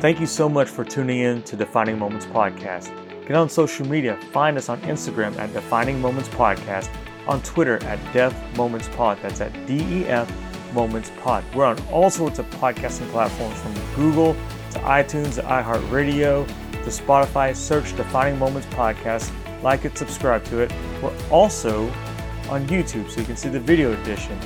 [0.00, 2.90] Thank you so much for tuning in to Defining Moments Podcast.
[3.26, 4.16] Get on social media.
[4.32, 6.88] Find us on Instagram at Defining Moments Podcast,
[7.28, 9.18] on Twitter at Def Moments Pod.
[9.22, 10.32] That's at D E F
[10.72, 11.44] Moments Pod.
[11.54, 14.34] We're on all sorts of podcasting platforms from Google
[14.72, 17.54] to iTunes to iHeartRadio to Spotify.
[17.54, 19.30] Search Defining Moments Podcast,
[19.62, 20.72] like it, subscribe to it.
[21.02, 21.92] We're also
[22.50, 24.38] on YouTube so you can see the video edition.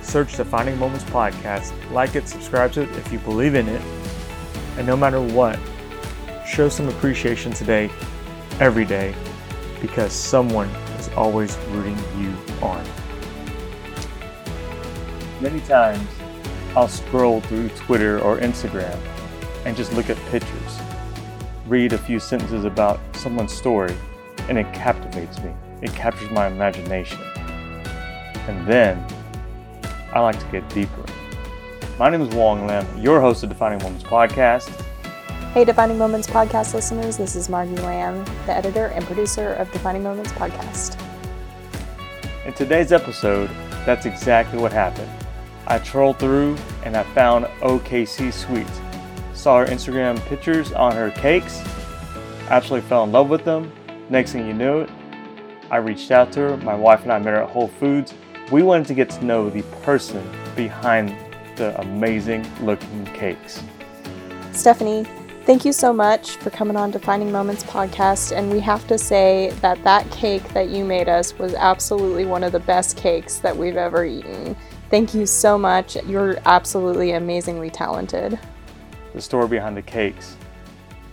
[0.00, 3.82] Search Defining Moments Podcast, like it, subscribe to it if you believe in it.
[4.78, 5.58] And no matter what,
[6.46, 7.90] show some appreciation today,
[8.60, 9.14] every day,
[9.80, 12.32] because someone is always rooting you
[12.62, 12.84] on.
[15.40, 16.08] Many times
[16.76, 18.98] I'll scroll through Twitter or Instagram
[19.64, 20.80] and just look at pictures,
[21.66, 23.94] read a few sentences about someone's story,
[24.48, 25.52] and it captivates me.
[25.82, 27.20] It captures my imagination.
[28.46, 29.04] And then
[30.12, 31.04] I like to get deeper.
[31.98, 34.70] My name is Wong Lim, your host of Defining Moments Podcast.
[35.52, 40.04] Hey, Defining Moments podcast listeners, this is Margie Lamb, the editor and producer of Defining
[40.04, 40.96] Moments podcast.
[42.46, 43.50] In today's episode,
[43.84, 45.10] that's exactly what happened.
[45.66, 48.80] I trolled through and I found OKC Sweets.
[49.34, 51.60] Saw her Instagram pictures on her cakes,
[52.50, 53.72] absolutely fell in love with them.
[54.10, 54.86] Next thing you knew
[55.72, 56.56] I reached out to her.
[56.58, 58.12] My wife and I met her at Whole Foods.
[58.50, 60.22] We wanted to get to know the person
[60.54, 61.16] behind
[61.56, 63.62] the amazing looking cakes.
[64.52, 65.06] Stephanie,
[65.46, 68.36] thank you so much for coming on Defining Moments podcast.
[68.36, 72.44] And we have to say that that cake that you made us was absolutely one
[72.44, 74.54] of the best cakes that we've ever eaten.
[74.90, 75.96] Thank you so much.
[76.04, 78.38] You're absolutely amazingly talented.
[79.14, 80.36] The story behind the cakes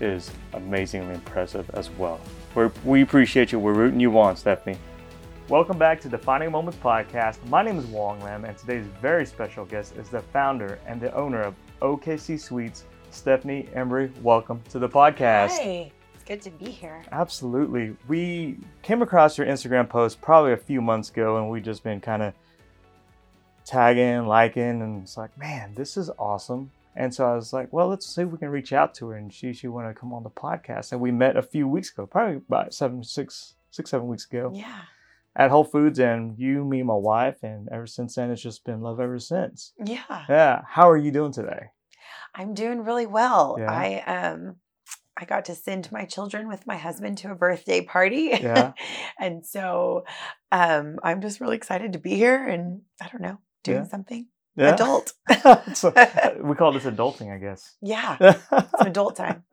[0.01, 2.19] is amazingly impressive as well.
[2.59, 3.59] We're, we appreciate you.
[3.59, 4.77] We're rooting you on, Stephanie.
[5.47, 7.37] Welcome back to Defining Moments Podcast.
[7.47, 11.15] My name is Wong Lam, and today's very special guest is the founder and the
[11.15, 14.11] owner of OKC Sweets, Stephanie Embry.
[14.21, 15.51] Welcome to the podcast.
[15.51, 17.01] Hi, it's good to be here.
[17.13, 17.95] Absolutely.
[18.09, 22.01] We came across your Instagram post probably a few months ago, and we've just been
[22.01, 22.33] kind of
[23.63, 26.71] tagging, liking, and it's like, man, this is awesome.
[26.95, 29.15] And so I was like, well, let's see if we can reach out to her
[29.17, 30.91] and she she want to come on the podcast.
[30.91, 34.51] And we met a few weeks ago, probably about seven, six, six, seven weeks ago
[34.53, 34.81] Yeah.
[35.35, 35.99] at Whole Foods.
[35.99, 39.19] And you, me, and my wife, and ever since then, it's just been love ever
[39.19, 39.73] since.
[39.83, 40.25] Yeah.
[40.27, 40.61] Yeah.
[40.67, 41.67] How are you doing today?
[42.35, 43.55] I'm doing really well.
[43.59, 43.71] Yeah.
[43.71, 44.01] I
[44.31, 44.55] um
[45.21, 48.29] I got to send my children with my husband to a birthday party.
[48.33, 48.73] Yeah.
[49.19, 50.05] and so
[50.51, 53.87] um I'm just really excited to be here and I don't know, doing Yeah.
[53.87, 54.27] something
[54.59, 54.73] Yeah.
[54.73, 55.13] adult.
[55.73, 55.93] so,
[56.43, 57.75] we call this adulting, I guess.
[57.81, 58.17] yeah.
[58.51, 59.43] It's adult time.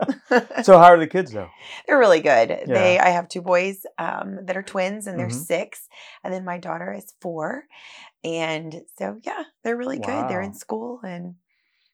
[0.63, 1.49] so how are the kids though?
[1.87, 2.49] they're really good.
[2.67, 5.45] They I have two boys um, that are twins and they're Mhm.
[5.47, 5.89] six,
[6.25, 7.65] and then my daughter is four,
[8.25, 10.29] and so yeah, they're really good.
[10.29, 11.35] They're in school and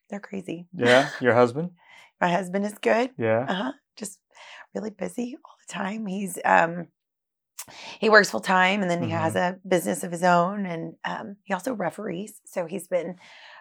[0.09, 0.67] they're crazy.
[0.75, 1.09] Yeah.
[1.21, 1.71] Your husband?
[2.21, 3.11] my husband is good.
[3.17, 3.45] Yeah.
[3.47, 3.71] Uh huh.
[3.97, 4.19] Just
[4.73, 6.05] really busy all the time.
[6.07, 6.87] He's um
[7.99, 9.55] he works full time and then he has Mm-hmm.
[9.65, 12.41] a business of his own and um, he also referees.
[12.45, 13.15] So he's been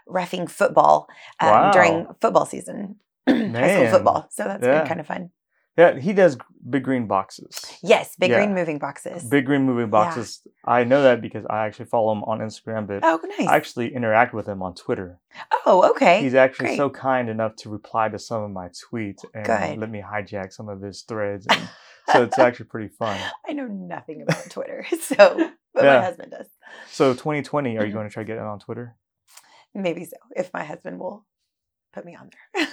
[0.09, 1.09] refing football
[1.41, 1.73] um, Wow.
[1.73, 2.97] during football season,
[3.29, 4.27] high school football.
[4.31, 4.79] So that's Yeah.
[4.81, 5.31] been kind of fun.
[5.79, 5.99] Yeah.
[5.99, 6.37] He does
[6.69, 7.79] big green boxes.
[7.83, 8.37] Yes, big Yeah.
[8.39, 9.25] green moving boxes.
[9.25, 10.47] Big Green Moving Boxes.
[10.67, 13.49] I know that because I actually follow him on Instagram, but oh, nice.
[13.49, 15.19] I actually interact with him on Twitter.
[15.65, 16.21] oh, okay.
[16.21, 16.77] He's actually great.
[16.77, 19.79] so kind enough to reply to some of my tweets and Good.
[19.79, 21.47] let me hijack some of his threads.
[21.49, 21.61] And
[22.11, 23.19] so it's actually pretty fun.
[23.49, 25.99] I know nothing about Twitter, so but Yeah.
[25.99, 26.47] my husband does.
[26.91, 27.95] So 2020, are you Mhm.
[27.95, 28.97] going to try to get it on Twitter?
[29.75, 30.17] Maybe so.
[30.37, 31.25] If my husband will
[31.93, 32.69] put me on there.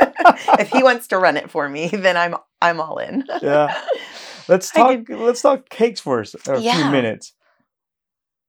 [0.58, 3.24] if he wants to run it for me, then I'm I'm all in.
[3.42, 3.74] Yeah.
[4.48, 5.00] Let's talk.
[5.08, 7.34] Let's talk cakes for us a few minutes.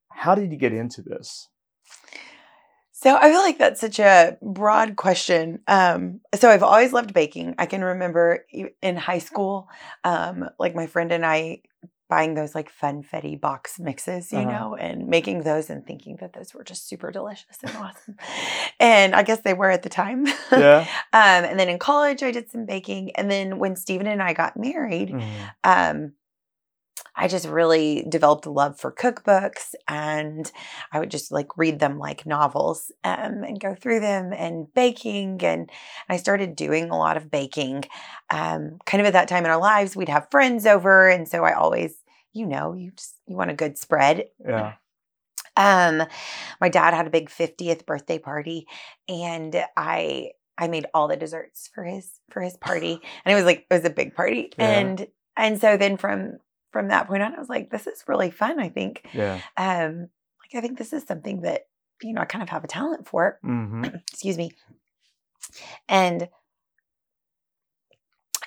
[0.10, 1.48] How did you get into this?
[3.02, 5.60] So I feel like that's such a broad question.
[5.68, 7.56] Um, so I've always loved baking.
[7.58, 8.46] I can remember
[8.82, 9.70] in high school,
[10.04, 11.62] um, like my friend and I
[12.10, 14.52] buying those like funfetti box mixes, you Uh-huh.
[14.52, 18.18] know, and making those and thinking that those were just super delicious and awesome.
[18.80, 20.28] and I guess they were at the time.
[20.52, 20.82] Yeah.
[21.14, 23.16] um, and then in college, I did some baking.
[23.16, 25.52] And then when Stephen and I got married, Mhm.
[25.64, 26.14] um,
[27.16, 30.50] I just really developed a love for cookbooks and
[30.92, 35.44] I would just like read them like novels um, and go through them and baking.
[35.44, 35.70] And
[36.08, 37.86] I started doing a lot of baking.
[38.30, 41.10] Um, kind of at that time in our lives, we'd have friends over.
[41.10, 41.96] And so I always,
[42.34, 44.26] you know, you just, you want a good spread.
[44.44, 44.74] Yeah.
[45.58, 46.04] Um,
[46.62, 48.68] my dad had a big 50th birthday party
[49.10, 53.02] and I I made all the desserts for his for his party.
[53.26, 54.54] And it was like it was a big party.
[54.58, 54.80] Yeah.
[54.80, 56.38] And and so then from
[56.72, 59.06] from that point on, I was like, this is really fun, I think.
[59.14, 59.40] Yeah.
[59.58, 60.10] Um,
[60.42, 61.64] like I think this is something that,
[62.02, 63.40] you know, I kind of have a talent for.
[63.42, 64.52] hmm Excuse me.
[65.88, 66.30] And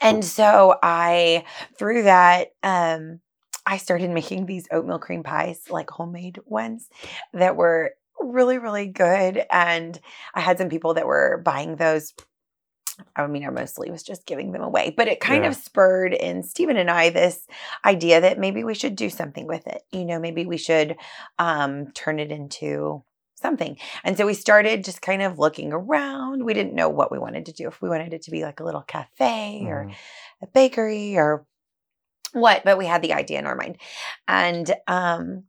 [0.01, 1.45] and so I
[1.79, 3.21] through that, um,
[3.67, 6.89] I started making these oatmeal cream pies, like homemade ones
[7.33, 9.45] that were really, really good.
[9.51, 9.99] And
[10.35, 12.13] I had some people that were buying those.
[13.17, 15.51] I mean, I mostly was just giving them away, but it kind Yeah.
[15.51, 17.47] of spurred in Stephen and I this
[17.85, 19.83] idea that maybe we should do something with it.
[19.93, 20.97] You know, maybe we should
[21.39, 23.03] um, turn it into
[23.35, 23.77] something.
[24.05, 26.45] And so we started just kind of looking around.
[26.45, 28.61] We didn't know what we wanted to do, if we wanted it to be like
[28.61, 29.95] a little cafe or Mhm.
[30.43, 31.45] a bakery or
[32.33, 33.79] what, but we had the idea in our mind.
[34.27, 35.45] And um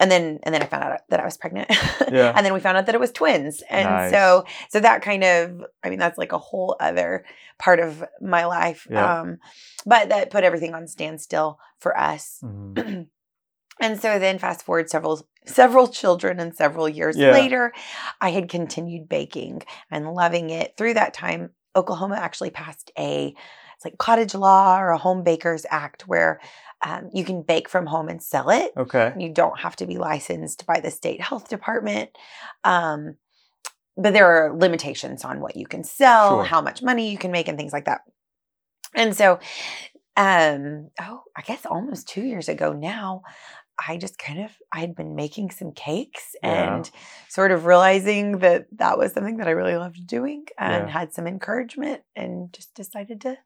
[0.00, 1.70] and then and then I found out that I was pregnant.
[2.10, 2.32] Yeah.
[2.34, 3.62] and then we found out that it was twins.
[3.68, 4.10] And Nice.
[4.10, 7.24] so so that kind of I mean that's like a whole other
[7.58, 8.86] part of my life.
[8.90, 9.20] Yeah.
[9.20, 9.38] Um
[9.84, 12.40] but that put everything on standstill for us.
[12.44, 13.08] Mhm.
[13.80, 17.30] And so then fast forward several several children and several years Yeah.
[17.32, 17.72] later,
[18.20, 20.76] I had continued baking and loving it.
[20.76, 23.34] Through that time, Oklahoma actually passed a
[23.76, 26.40] it's like cottage law or a home bakers act where
[26.84, 28.72] um, you can bake from home and sell it.
[28.76, 29.12] Okay.
[29.18, 32.10] You don't have to be licensed by the state health department.
[32.64, 33.16] Um,
[33.96, 36.44] but there are limitations on what you can sell, Sure.
[36.44, 38.02] how much money you can make, and things like that.
[38.94, 39.40] And so,
[40.16, 43.22] um, oh, I guess almost two years ago now,
[43.88, 46.76] I just kind of I had been making some cakes Yeah.
[46.76, 46.90] and
[47.28, 50.92] sort of realizing that that was something that I really loved doing and Yeah.
[50.92, 53.36] had some encouragement and just decided to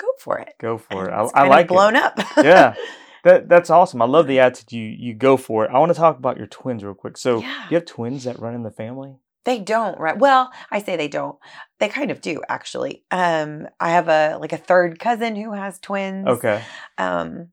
[0.00, 0.54] go for it.
[0.58, 1.08] Go for it.
[1.08, 2.02] And I, it's I of like blown it.
[2.02, 2.18] up.
[2.42, 2.74] Yeah.
[3.22, 4.00] That that's awesome.
[4.00, 5.70] I love the attitude you you go for it.
[5.70, 7.18] I want to talk about your twins real quick.
[7.18, 7.66] So Yeah.
[7.68, 9.16] you have twins that run in the family?
[9.44, 10.16] They don't, right?
[10.18, 11.36] Well, I say they don't.
[11.80, 13.04] They kind of do, actually.
[13.10, 16.26] Um, I have a like a third cousin who has twins.
[16.28, 16.62] Okay.
[16.96, 17.48] Um,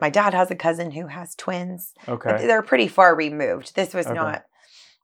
[0.00, 1.92] my dad has a cousin who has twins.
[2.08, 2.44] Okay.
[2.48, 3.76] They're pretty far removed.
[3.76, 4.16] This was Okay.
[4.16, 4.42] not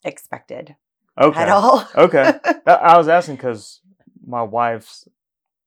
[0.02, 0.74] expected
[1.20, 1.40] Okay.
[1.40, 1.86] at all.
[1.94, 2.32] Okay.
[2.66, 3.80] I I was asking because
[4.26, 5.06] my wife's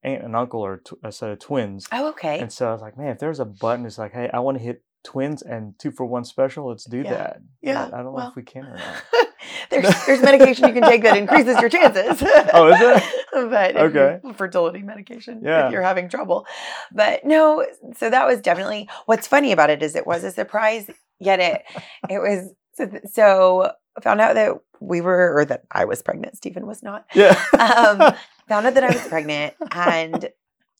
[0.04, 2.40] aunt and uncle are tw- a set of twins, oh, okay.
[2.40, 4.58] and so I was like, man, if there's a button, it's like, hey, I want
[4.58, 6.70] to hit twins and two for one special.
[6.70, 7.10] Let's do Yeah.
[7.14, 7.38] that.
[7.62, 9.04] Yeah, But I don't know if we can or not.
[9.70, 12.22] there's there's medication you can take that increases your chances.
[12.54, 13.04] Oh, is it?
[13.50, 14.20] but Okay.
[14.36, 15.66] fertility medication Yeah.
[15.66, 16.46] if you're having trouble.
[16.94, 17.66] But no,
[17.98, 20.90] so that was definitely what's funny about it is it was a surprise,
[21.20, 21.64] yet it
[22.10, 23.72] it was so, so
[24.02, 26.38] found out that we were or that I was pregnant.
[26.38, 27.06] Stephen was not.
[27.14, 27.42] Yeah.
[27.60, 28.14] Um,
[28.48, 30.30] found out that I was pregnant, and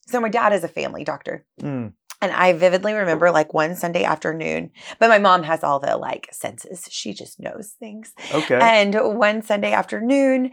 [0.06, 1.44] so my dad is a family doctor.
[1.60, 5.96] Mm, And I vividly remember like one Sunday afternoon, but my mom has all the
[5.96, 6.86] like senses.
[6.90, 8.12] She just knows things.
[8.32, 8.58] okay.
[8.60, 10.50] And one Sunday afternoon,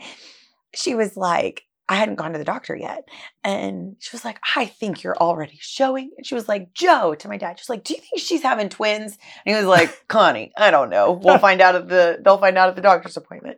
[0.73, 3.03] she was like, I hadn't gone to the doctor yet.
[3.43, 6.11] And she was like, I think you're already showing.
[6.15, 8.69] And she was like, Joe, to my dad, she's like, Do you think she's having
[8.69, 9.17] twins?
[9.45, 11.11] And he was like, Connie, I don't know.
[11.11, 13.57] We'll find out at the they'll find out at the doctor's appointment.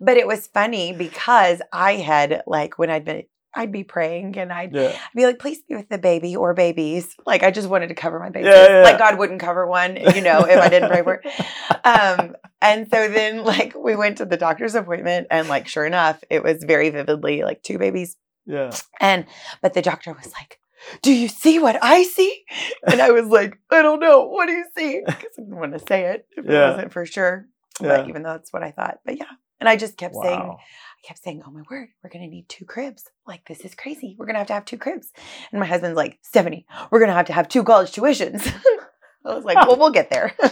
[0.00, 3.24] But it was funny because I had like when I'd been
[3.56, 4.98] I'd be praying and I'd yeah.
[5.14, 7.14] Be like, please be with the baby or babies.
[7.24, 8.48] Like I just wanted to cover my babies.
[8.52, 8.98] Yeah, yeah, Like.
[8.98, 11.26] God wouldn't cover one, you know, if I didn't pray for it.
[11.86, 16.24] Um, and so then like we went to the doctor's appointment and like sure enough,
[16.30, 18.16] it was very vividly like two babies.
[18.46, 18.74] Yeah.
[19.00, 19.26] And
[19.60, 20.58] but the doctor was like,
[21.02, 22.44] Do you see what I see?
[22.86, 24.24] And I was like, I don't know.
[24.28, 25.02] What do you see?
[25.04, 27.46] Because I didn't want to say it if it wasn't for sure.
[27.82, 27.88] Yeah.
[27.98, 29.00] But even though that's what I thought.
[29.04, 29.26] But yeah.
[29.64, 32.66] And I just kept saying, I kept saying, "Oh my word, we're gonna need two
[32.66, 33.04] cribs.
[33.26, 34.14] Like this is crazy.
[34.18, 35.10] We're gonna have to have two cribs."
[35.52, 38.46] And my husband's like, "Stephanie, we're gonna have to have two college tuitions."
[39.24, 40.34] I was like, "Well, we'll get there."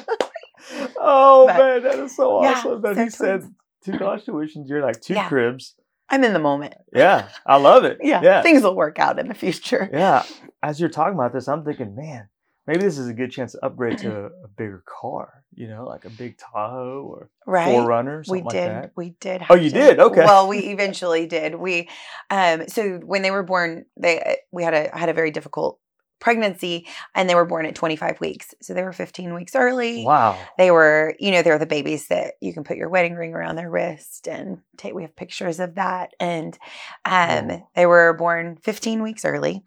[0.96, 3.42] Oh But- man, that is so Yeah, awesome that so he said
[3.84, 4.68] two college tuitions.
[4.68, 5.28] You're like two Yeah.
[5.28, 5.74] cribs.
[6.08, 6.74] I'm in the moment.
[6.94, 7.98] Yeah, I love it.
[8.02, 9.88] Yeah, yeah, things will work out in the future.
[9.92, 10.22] yeah.
[10.62, 12.28] As you're talking about this, I'm thinking, man,
[12.66, 15.44] maybe this is a good chance to upgrade to a bigger car.
[15.54, 17.68] You know, like a big Tahoe or right.
[17.76, 18.70] 4Runner, we like did.
[18.70, 18.92] that.
[18.96, 19.42] We did.
[19.50, 20.00] Oh, you to- did?
[20.00, 20.24] Okay.
[20.24, 21.54] Well, we eventually did.
[21.54, 21.88] We,
[22.30, 25.78] um, so when they were born, they we had a had a very difficult
[26.22, 28.54] pregnancy, and they were born at 25 weeks.
[28.62, 30.04] So they were 15 weeks early.
[30.04, 30.38] Wow.
[30.56, 33.56] They were, you know, they're the babies that you can put your wedding ring around
[33.56, 34.94] their wrist and take.
[34.94, 36.56] We have pictures of that, and
[37.04, 39.64] um, they were born 15 weeks early,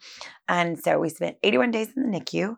[0.48, 2.58] and so we spent 81 days in the NICU,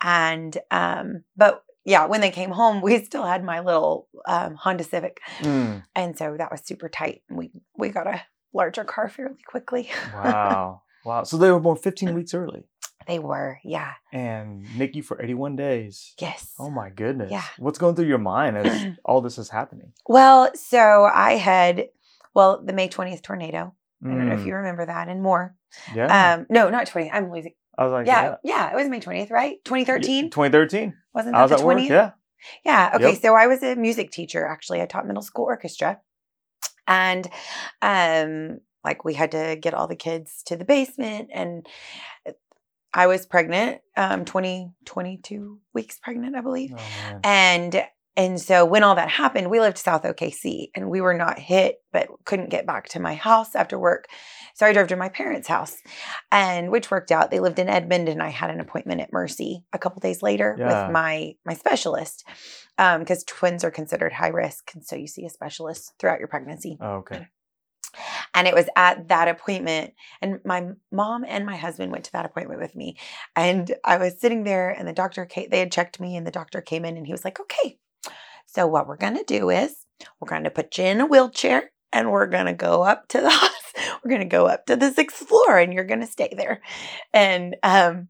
[0.00, 4.84] and um, but yeah, when they came home, we still had my little um, Honda
[4.84, 7.22] Civic, Mm, and so that was super tight.
[7.30, 9.90] We we got a larger car fairly quickly.
[10.14, 10.82] wow.
[11.04, 11.22] wow.
[11.24, 12.64] So they were born 15 weeks early
[13.08, 16.14] they were, yeah, and NICU for 81 days.
[16.20, 16.52] yes.
[16.58, 17.32] Oh my goodness.
[17.32, 17.42] Yeah.
[17.56, 19.92] What's going through your mind as all this is happening?
[20.06, 21.88] Well, so I had,
[22.34, 23.74] well, the May 20th tornado.
[24.04, 25.54] I don't know if Mm, you remember that and more.
[25.94, 26.34] Yeah.
[26.36, 27.10] Um, no, not 20.
[27.10, 27.54] I'm losing.
[27.76, 29.56] I was like, Yeah, yeah, it was May 20th, right?
[29.64, 30.30] 2013.
[30.30, 30.94] 2013.
[31.14, 31.80] Wasn't I that was the 20th?
[31.80, 31.90] work.
[31.90, 32.10] Yeah.
[32.64, 32.90] Yeah.
[32.94, 33.12] Okay.
[33.12, 33.22] Yep.
[33.22, 34.46] So I was a music teacher.
[34.46, 36.00] Actually, I taught middle school orchestra,
[36.86, 37.28] and
[37.82, 41.66] um, like we had to get all the kids to the basement, and
[42.94, 47.84] I was pregnant, um, 20, 22 weeks pregnant, I believe, Oh, and
[48.18, 51.76] and so when all that happened, we lived South OKC, and we were not hit,
[51.92, 54.08] but couldn't get back to my house after work.
[54.54, 55.76] So I drove to my parents' house,
[56.32, 57.30] and which worked out.
[57.30, 60.56] They lived in Edmond, and I had an appointment at Mercy a couple days later
[60.58, 60.66] Yeah.
[60.66, 62.26] with my my specialist,
[62.76, 66.28] um, because twins are considered high risk, and so you see a specialist throughout your
[66.28, 66.76] pregnancy.
[66.80, 67.28] Oh, okay.
[68.34, 72.26] And it was at that appointment, and my mom and my husband went to that
[72.26, 72.98] appointment with me.
[73.34, 76.30] And I was sitting there, and the doctor came, they had checked me, and the
[76.32, 77.78] doctor came in, and he was like, Okay,
[78.48, 79.76] so what we're going to do is
[80.20, 83.20] we're going to put you in a wheelchair, and we're going to go up to
[83.20, 83.50] the house.
[84.02, 86.60] We're going to go up to the sixth floor, and you're going to stay there.
[87.12, 88.08] And, um,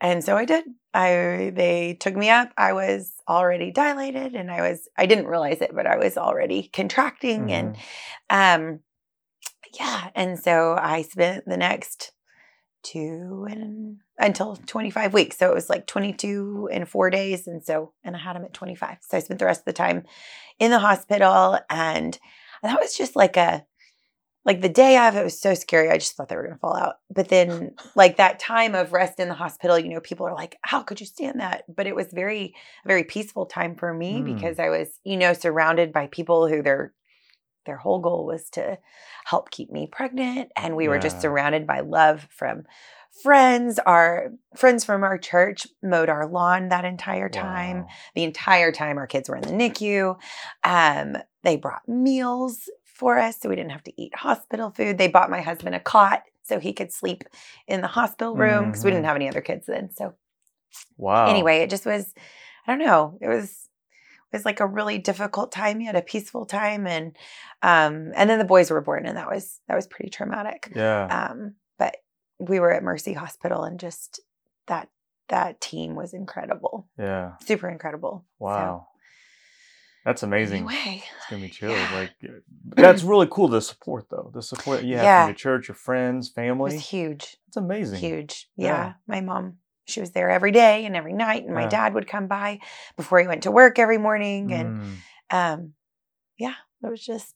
[0.00, 0.64] and so I did.
[0.94, 2.50] I they took me up.
[2.56, 6.70] I was already dilated, and I was I didn't realize it, but I was already
[6.72, 7.80] contracting, and Mhm.
[8.30, 8.80] um,
[9.78, 12.12] yeah, and so I spent the next
[12.82, 15.38] two and until 25 weeks.
[15.38, 17.46] So it was like 22 and four days.
[17.46, 18.98] And so, and I had him at 25.
[19.00, 20.04] So I spent the rest of the time
[20.58, 21.58] in the hospital.
[21.70, 22.18] And
[22.62, 23.64] that was just like a,
[24.44, 25.90] like the day of, it was so scary.
[25.90, 26.96] I just thought they were going to fall out.
[27.14, 30.56] But then, like that time of rest in the hospital, you know, people are like,
[30.62, 31.64] how could you stand that?
[31.68, 32.54] But it was very,
[32.86, 34.24] very peaceful time for me Mm.
[34.34, 36.92] because I was, you know, surrounded by people who their,
[37.66, 38.78] their whole goal was to
[39.26, 40.50] help keep me pregnant.
[40.56, 42.64] And we were just surrounded by love from
[43.22, 43.78] friends.
[43.78, 47.78] Our friends from our church mowed our lawn that entire time.
[47.78, 47.88] Wow.
[48.14, 50.16] The entire time our kids were in the NICU.
[50.64, 54.98] Um, they brought meals for us so we didn't have to eat hospital food.
[54.98, 57.24] They bought my husband a cot so he could sleep
[57.66, 59.08] in the hospital room because we didn't Mhm.
[59.08, 59.90] have any other kids then.
[59.94, 60.14] So
[60.96, 61.26] Wow.
[61.26, 62.12] anyway, it just was,
[62.66, 63.68] I don't know, it was
[64.30, 67.16] it was like a really difficult time yet a peaceful time and
[67.62, 70.70] um and then the boys were born and that was that was pretty traumatic.
[70.74, 71.28] Yeah.
[71.30, 71.54] Um
[72.38, 74.20] we were at Mercy Hospital and just
[74.66, 74.88] that
[75.28, 76.88] that team was incredible.
[76.98, 77.32] yeah.
[77.44, 78.24] Super incredible.
[78.38, 78.86] So, Wow.
[80.04, 80.66] That's amazing.
[80.68, 81.76] Anyway, It's gonna be chills.
[81.76, 81.94] Yeah.
[81.94, 82.12] Like
[82.76, 83.48] that's really cool.
[83.48, 85.22] The support though, the support you have Yeah.
[85.24, 86.74] from your church, your friends, family.
[86.76, 87.36] It's huge.
[87.48, 87.98] It's amazing.
[87.98, 88.48] Huge.
[88.56, 88.66] Yeah.
[88.66, 88.92] Yeah.
[89.06, 91.44] My mom, she was there every day and every night.
[91.44, 92.60] And my dad would come by
[92.96, 94.52] before he went to work every morning.
[94.52, 94.94] And Mm.
[95.30, 95.74] um,
[96.38, 97.34] yeah, it was just,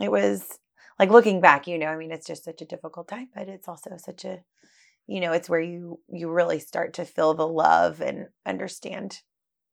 [0.00, 0.58] it was
[0.98, 3.68] like looking back, you know, I mean, it's just such a difficult time, but it's
[3.68, 4.40] also such a,
[5.06, 9.20] you know, it's where you, you really start to feel the love and understand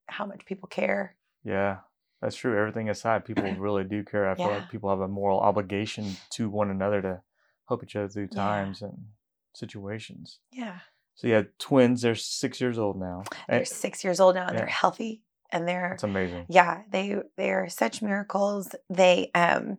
[0.07, 1.15] how much people care.
[1.43, 1.77] Yeah,
[2.21, 2.57] that's true.
[2.57, 4.29] Everything aside, people really do care.
[4.29, 4.57] I feel Yeah.
[4.57, 7.21] like people have a moral obligation to one another to
[7.67, 8.35] help each other through Yeah.
[8.43, 8.97] times and
[9.53, 10.39] situations.
[10.51, 10.79] Yeah.
[11.15, 12.01] So yeah, twins.
[12.01, 13.23] They're six years old now.
[13.47, 16.45] They're And six years old now and they're healthy and they're, It's amazing.
[16.49, 18.75] yeah, they, they are such miracles.
[18.89, 19.77] They, um,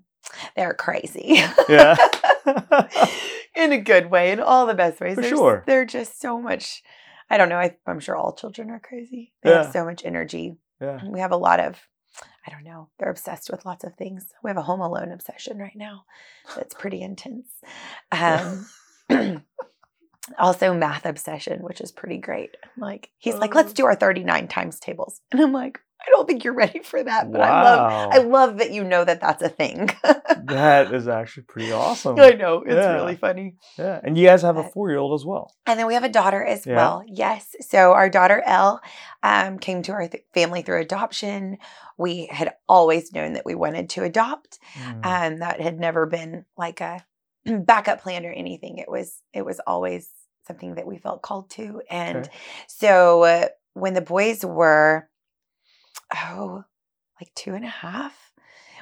[0.55, 1.41] they're crazy.
[1.69, 1.97] Yeah.
[3.57, 5.15] in a good way, in all the best ways.
[5.17, 5.65] For They're, sure.
[5.67, 6.83] They're just so much.
[7.31, 7.59] I don't know.
[7.59, 9.33] I, I'm sure all children are crazy.
[9.43, 9.63] They Yeah.
[9.65, 10.57] have so much energy.
[10.81, 11.01] yeah.
[11.07, 11.81] We have a lot of,
[12.47, 14.29] I don't know, they're obsessed with lots of things.
[14.45, 16.05] We have a home alone obsession right now
[16.55, 17.49] that's pretty intense.
[18.13, 18.69] Um,
[20.39, 22.57] also, math obsession, which is pretty great.
[22.77, 23.75] Like, he's like, let's Oh.
[23.75, 25.21] do our 39 times tables.
[25.33, 28.13] And I'm like, I don't think you're ready for that, but I love.
[28.13, 29.91] I love that you know that that's a thing.
[30.45, 32.19] that is actually pretty awesome.
[32.21, 32.95] I know it's Yeah.
[32.95, 33.57] really funny.
[33.77, 35.53] Yeah, and you guys have a four-year-old as well.
[35.67, 36.77] And then we have a daughter as Yeah.
[36.77, 37.03] well.
[37.07, 37.55] Yes.
[37.61, 38.81] So our daughter Elle
[39.23, 41.59] um, came to our th- family through adoption.
[41.99, 44.59] We had always known that we wanted to adopt.
[44.75, 45.05] Mm.
[45.05, 47.05] Um, that had never been like a
[47.47, 48.79] backup plan or anything.
[48.79, 50.09] It was it was always
[50.47, 51.83] something that we felt called to.
[51.91, 52.31] And Okay.
[52.69, 55.09] so uh, when the boys were,
[56.15, 56.65] oh,
[57.21, 58.33] like two and a half.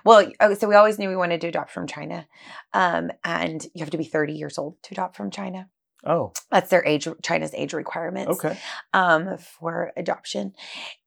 [0.04, 2.26] Well, oh, so we always knew we wanted to adopt from China.
[2.72, 5.68] Um, and you have to be 30 years old to adopt from China.
[6.06, 8.58] Oh, That's their age, China's age requirements okay.
[8.92, 10.52] um, for adoption.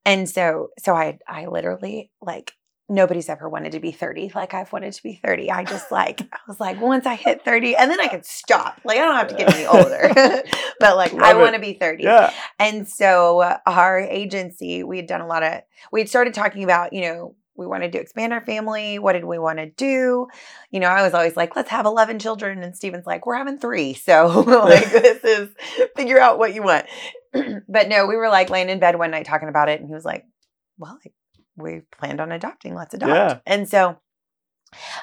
[0.06, 2.54] And so, so I, I literally like
[2.90, 5.52] nobody's ever wanted to be 30 like I've wanted to be 30.
[5.52, 8.80] I just like, I was like, once I hit 30 and then I could stop.
[8.86, 10.12] Like, I don't have to get any older,
[10.80, 11.40] but like, I Love it.
[11.42, 12.04] want to be 30.
[12.04, 12.34] Yeah.
[12.60, 16.64] And so uh, our agency, we had done a lot of, we had started talking
[16.64, 19.00] about, you know, we wanted to expand our family.
[19.00, 20.28] What did we want to do?
[20.70, 22.62] You know, I was always like, let's have 11 children.
[22.62, 23.96] And Stephen's like, we're having three.
[23.96, 25.50] So, like, this is
[25.96, 26.86] figure out what you want.
[27.34, 29.80] but no, we were like laying in bed one night talking about it.
[29.80, 30.26] And he was like,
[30.78, 31.00] well,
[31.58, 32.76] we planned on adopting.
[32.76, 33.12] Let's adopt.
[33.12, 33.40] Yeah.
[33.46, 33.98] And so,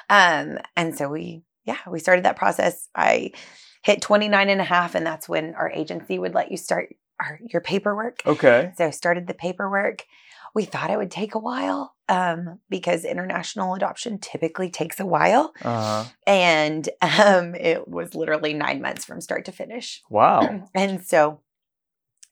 [0.09, 2.87] um, and so we, yeah, we started that process.
[2.95, 3.31] I
[3.83, 7.39] hit 29 and a half, and that's when our agency would let you start our,
[7.51, 8.21] your paperwork.
[8.25, 8.73] Okay.
[8.77, 10.05] So I started the paperwork.
[10.53, 15.53] We thought it would take a while um, because international adoption typically takes a while.
[15.61, 16.09] Uh huh.
[16.25, 20.01] And um, it was literally nine months from start to finish.
[20.09, 20.67] Wow.
[20.75, 21.41] and so,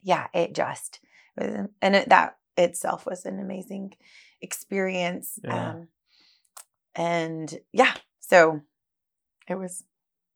[0.01, 0.99] yeah, it just,
[1.37, 3.93] and it, that itself was an amazing
[4.41, 5.39] experience.
[5.43, 5.69] Yeah.
[5.71, 5.87] Um,
[6.95, 8.61] and yeah, so
[9.47, 9.83] it was,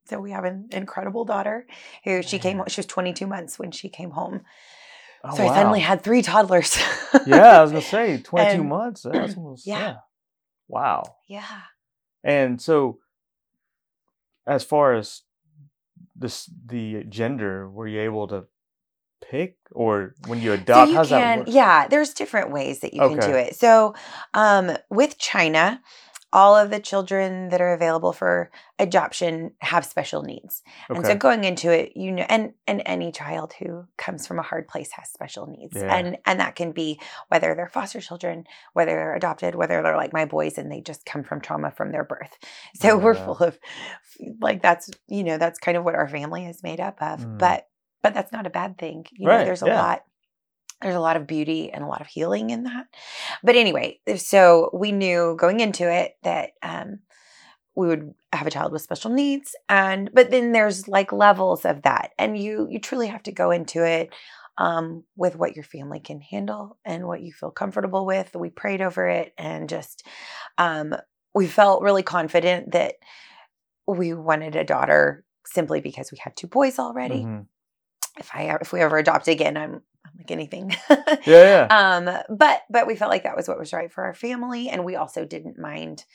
[0.06, 1.68] so we have an incredible daughter
[2.04, 4.42] who she came, she was 22 months when she came home.
[5.24, 6.78] Oh, so I suddenly had three toddlers.
[7.26, 9.02] yeah, I was gonna say twenty-two And- months.
[9.02, 9.80] That's almost Yeah.
[9.80, 9.96] yeah.
[10.68, 11.16] Wow.
[11.28, 11.62] yeah.
[12.24, 13.00] And so,
[14.46, 15.24] as far as
[16.16, 18.46] this the gender, were you able to
[19.30, 20.88] pick, or when you adopt?
[20.88, 21.48] so you how's that can, work?
[21.52, 23.56] yeah, there's different ways that you can do it.
[23.56, 23.94] So
[24.34, 25.82] um, with China,
[26.34, 30.62] all of the children that are available for adoption have special needs.
[30.90, 30.98] Okay.
[30.98, 34.42] And so going into it, you know, and and any child who comes from a
[34.44, 35.96] hard place has special needs, Yeah.
[35.96, 38.44] and and that can be whether they're foster children,
[38.74, 41.92] whether they're adopted, whether they're like my boys and they just come from trauma from
[41.94, 42.38] their birth.
[42.76, 43.58] So we're full of
[44.42, 47.38] like that's you know that's kind of what our family is made up of, Mm.
[47.40, 47.68] but
[48.02, 49.06] but that's not a bad thing.
[49.12, 49.82] You know, there's a yeah.
[49.82, 50.02] lot
[50.82, 52.86] there's a lot of beauty and a lot of healing in that.
[53.44, 57.00] But anyway, so we knew going into it that um,
[57.76, 61.84] we would have a child with special needs, and but then there's like levels of
[61.84, 64.14] that, and you you truly have to go into it
[64.58, 68.36] um, with what your family can handle and what you feel comfortable with.
[68.36, 70.06] We prayed over it, and just
[70.58, 70.96] um,
[71.34, 72.96] we felt really confident that
[73.88, 77.24] we wanted a daughter simply because we had two boys already.
[77.24, 77.48] Mhm.
[78.20, 80.76] If I if we ever adopt again, I'm I'm like anything.
[80.90, 81.68] Yeah, yeah.
[81.70, 84.84] um but but we felt like that was what was right for our family and
[84.86, 86.06] we also didn't mind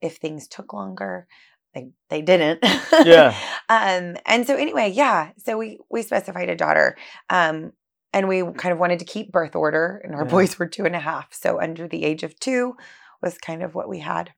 [0.00, 1.26] if things took longer
[1.74, 2.58] they they didn't
[3.04, 3.34] Yeah.
[3.68, 6.96] um and so anyway yeah so we we specified a daughter
[7.30, 7.72] um
[8.12, 10.30] and we kind of wanted to keep birth order and our Yeah.
[10.30, 12.74] boys were two and a half so under the age of two
[13.22, 14.32] was kind of what we had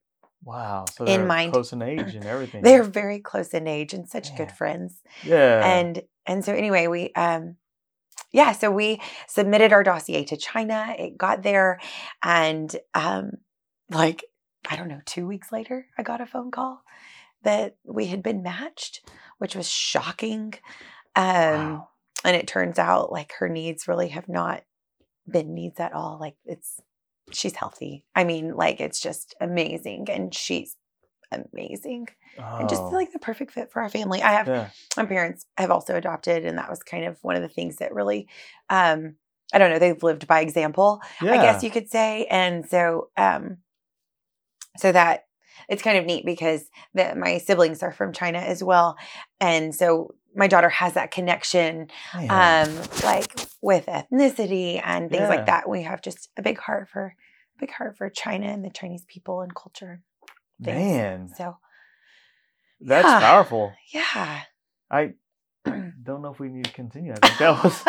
[0.45, 0.85] wow.
[0.93, 1.53] So in they're mind.
[1.53, 2.63] close in age and everything.
[2.63, 5.65] they're very close in age and such good friends yeah.
[5.67, 7.57] and and so anyway we um
[8.33, 10.95] yeah so we submitted our dossier to china.
[10.99, 11.81] It got there
[12.23, 13.33] and um
[13.91, 14.25] like
[14.71, 16.83] i don't know two weeks later i got a phone call
[17.43, 19.03] that we had been matched
[19.39, 20.55] which was shocking.
[21.17, 21.89] Um wow.
[22.25, 24.63] and it turns out like her needs really have not
[25.29, 26.19] been needs at all.
[26.21, 26.81] Like it's
[27.31, 28.05] she's healthy.
[28.15, 30.07] I mean like it's just amazing.
[30.11, 30.77] And she's
[31.53, 32.09] amazing
[32.59, 34.71] and just Oh, like the perfect fit for our family i have yeah.
[34.97, 37.95] my parents have also adopted and that was kind of one of the things that
[37.95, 38.29] really
[38.71, 39.15] um
[39.53, 41.33] i don't know they've lived by example yeah.
[41.33, 43.59] i guess you could say and so um
[44.77, 45.25] so that
[45.69, 48.97] it's kind of neat because the, my siblings are from china as well
[49.41, 52.69] and so my daughter has that connection Man.
[52.69, 55.29] um like with ethnicity and things Yeah.
[55.29, 57.15] like that we have just a big heart for
[57.61, 60.03] big heart for china and the chinese people and culture
[60.63, 60.77] things.
[60.77, 61.57] Man, so
[62.81, 63.21] that's yeah.
[63.21, 63.73] powerful.
[63.93, 64.43] yeah
[64.91, 65.15] I
[65.65, 67.13] don't know if we need to continue.
[67.13, 67.83] I think that was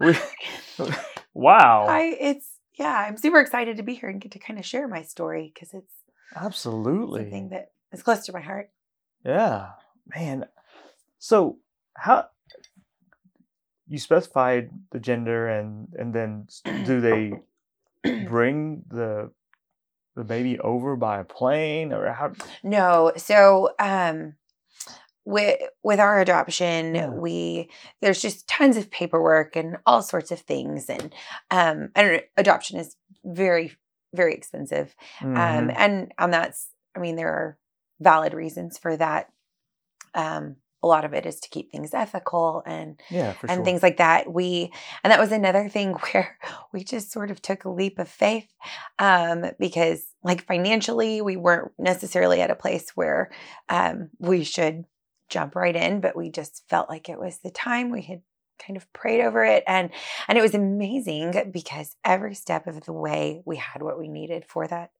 [0.00, 0.86] we,
[1.34, 1.86] wow.
[1.88, 2.48] I it's
[2.78, 5.52] yeah, I'm super excited to be here and get to kind of share my story
[5.52, 5.94] because it's
[6.34, 7.22] Absolutely.
[7.22, 8.70] something that is close to my heart.
[9.24, 9.70] Yeah,
[10.14, 10.46] man.
[11.18, 11.58] So
[11.96, 12.26] how
[13.86, 16.46] you specified the gender and and then
[16.84, 17.32] do they
[18.28, 19.30] bring the
[20.16, 22.32] the baby over by a plane or how?
[22.62, 24.34] No, so um
[25.24, 27.08] with with our adoption, Yeah.
[27.08, 27.70] we
[28.02, 31.14] there's just tons of paperwork and all sorts of things and
[31.50, 33.72] um and adoption is very
[34.14, 34.94] very expensive.
[35.22, 35.74] Um Mhm.
[35.76, 37.58] and and that's I mean there are
[38.00, 39.30] valid reasons for that.
[40.14, 43.64] Um a lot of it is to keep things ethical and Yeah, and sure.
[43.64, 44.30] things like that.
[44.30, 44.70] We
[45.02, 46.38] and that was another thing where
[46.72, 48.46] we just sort of took a leap of faith
[48.98, 53.30] um, because, like financially, we weren't necessarily at a place where
[53.70, 54.84] um, we should
[55.30, 57.90] jump right in, but we just felt like it was the time.
[57.90, 58.20] We had
[58.64, 59.88] kind of prayed over it, and
[60.28, 64.44] and it was amazing because every step of the way we had what we needed
[64.46, 64.90] for that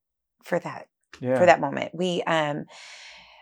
[0.42, 0.88] for that
[1.20, 1.38] yeah.
[1.38, 1.94] for that moment.
[1.94, 2.64] We um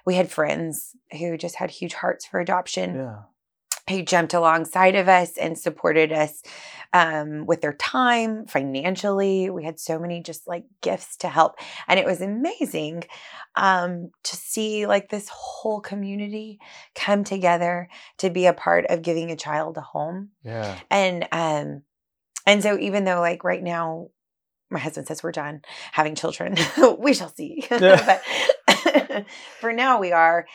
[0.05, 3.17] we had friends who just had huge hearts for adoption Yeah.
[3.88, 6.43] who jumped alongside of us and supported us
[6.93, 9.49] um, with their time financially.
[9.51, 11.57] We had so many just like gifts to help.
[11.88, 13.05] And it was amazing
[13.57, 16.59] um, to see like this whole community
[16.95, 17.88] come together
[18.19, 20.31] to be a part of giving a child a home.
[20.45, 20.79] Yeah.
[20.91, 21.83] And um,
[22.47, 24.09] and so even though like right now
[24.71, 25.62] my husband says we're done
[25.93, 26.57] having children,
[26.99, 27.67] we shall see.
[27.71, 27.79] Yeah.
[28.07, 28.23] but
[29.61, 30.46] for now we are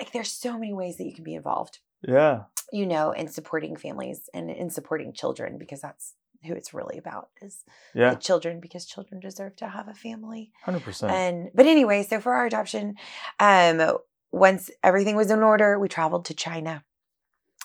[0.00, 2.44] like there's so many ways that you can be involved Yeah.
[2.72, 7.30] you know, in supporting families and in supporting children because that's who it's really about
[7.42, 8.10] is Yeah.
[8.10, 10.52] the children because children deserve to have a family.
[10.62, 11.12] Hundred percent.
[11.12, 12.94] And but anyway, so for our adoption,
[13.40, 13.98] um,
[14.30, 16.84] once everything was in order, we traveled to China.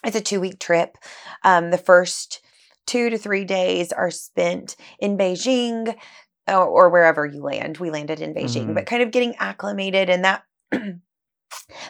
[0.03, 0.97] It's a two week trip.
[1.43, 2.41] Um, the first
[2.87, 5.95] two to three days are spent in Beijing
[6.47, 7.77] or, or wherever you land.
[7.77, 8.75] We landed in Beijing, Mhm.
[8.75, 10.43] but kind of getting acclimated and that.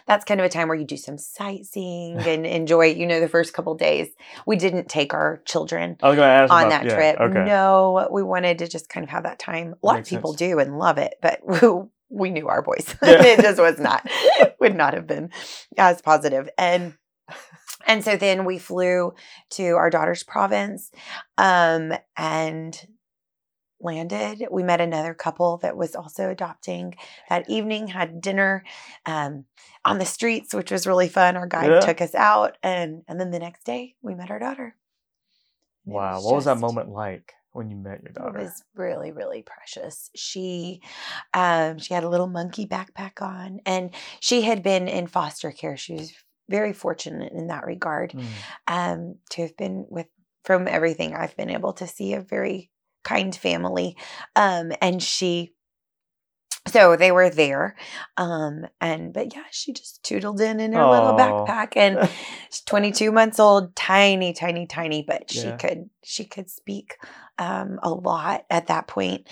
[0.07, 3.29] That's kind of a time where you do some sightseeing and enjoy, you know, the
[3.29, 4.09] first couple days.
[4.45, 7.19] We didn't take our children I was going to ask on about, that yeah, trip.
[7.19, 7.45] Okay.
[7.45, 9.75] No, we wanted to just kind of have that time.
[9.81, 10.39] A lot Makes of people sense.
[10.51, 11.39] do and love it, but
[12.09, 12.93] we knew our boys.
[13.03, 13.23] Yeah.
[13.23, 14.05] it just was not,
[14.59, 15.31] would not have been
[15.77, 16.49] as positive.
[16.57, 16.95] And
[17.85, 19.13] and so then we flew
[19.51, 20.89] to our daughter's province
[21.37, 22.79] um, and
[23.83, 24.47] landed.
[24.49, 26.95] We met another couple that was also adopting
[27.29, 28.63] that evening, had dinner
[29.05, 29.45] um,
[29.85, 31.35] on the streets, which was really fun.
[31.37, 31.79] Our guide Yeah.
[31.79, 34.75] took us out, and and then the next day we met our daughter.
[35.85, 36.21] And Wow.
[36.21, 38.39] What was that moment like when you met your daughter?
[38.39, 40.09] It was really, really precious.
[40.15, 40.81] She,
[41.33, 45.77] um, she had a little monkey backpack on, and she had been in foster care.
[45.77, 46.13] She was
[46.49, 48.25] very fortunate in that regard Mm.
[48.67, 50.07] um, to have been with,
[50.43, 52.69] from everything I've been able to see, a very
[53.03, 53.95] kind family.
[54.35, 55.53] Um, and she,
[56.67, 57.75] so they were there.
[58.15, 61.99] Um, and, but yeah, she just tootled in in her little backpack and
[62.49, 65.57] she's 22 months old, tiny, tiny, tiny, but she Yeah.
[65.57, 66.95] could, she could speak,
[67.37, 69.27] um, a lot at that point.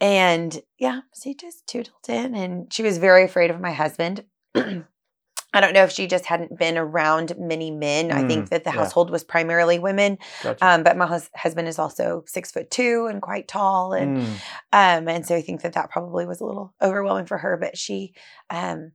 [0.00, 4.24] And yeah, she just tootled in and she was very afraid of my husband.
[5.56, 8.12] I don't know if she just hadn't been around many men.
[8.12, 8.76] I think Mm, that the yeah.
[8.76, 10.18] household was primarily women.
[10.42, 10.64] Gotcha.
[10.64, 14.34] Um, but my hus- husband is also six foot two and quite tall, and Mm.
[14.72, 17.56] um, and so I think that that probably was a little overwhelming for her.
[17.56, 18.14] But she,
[18.50, 18.92] um,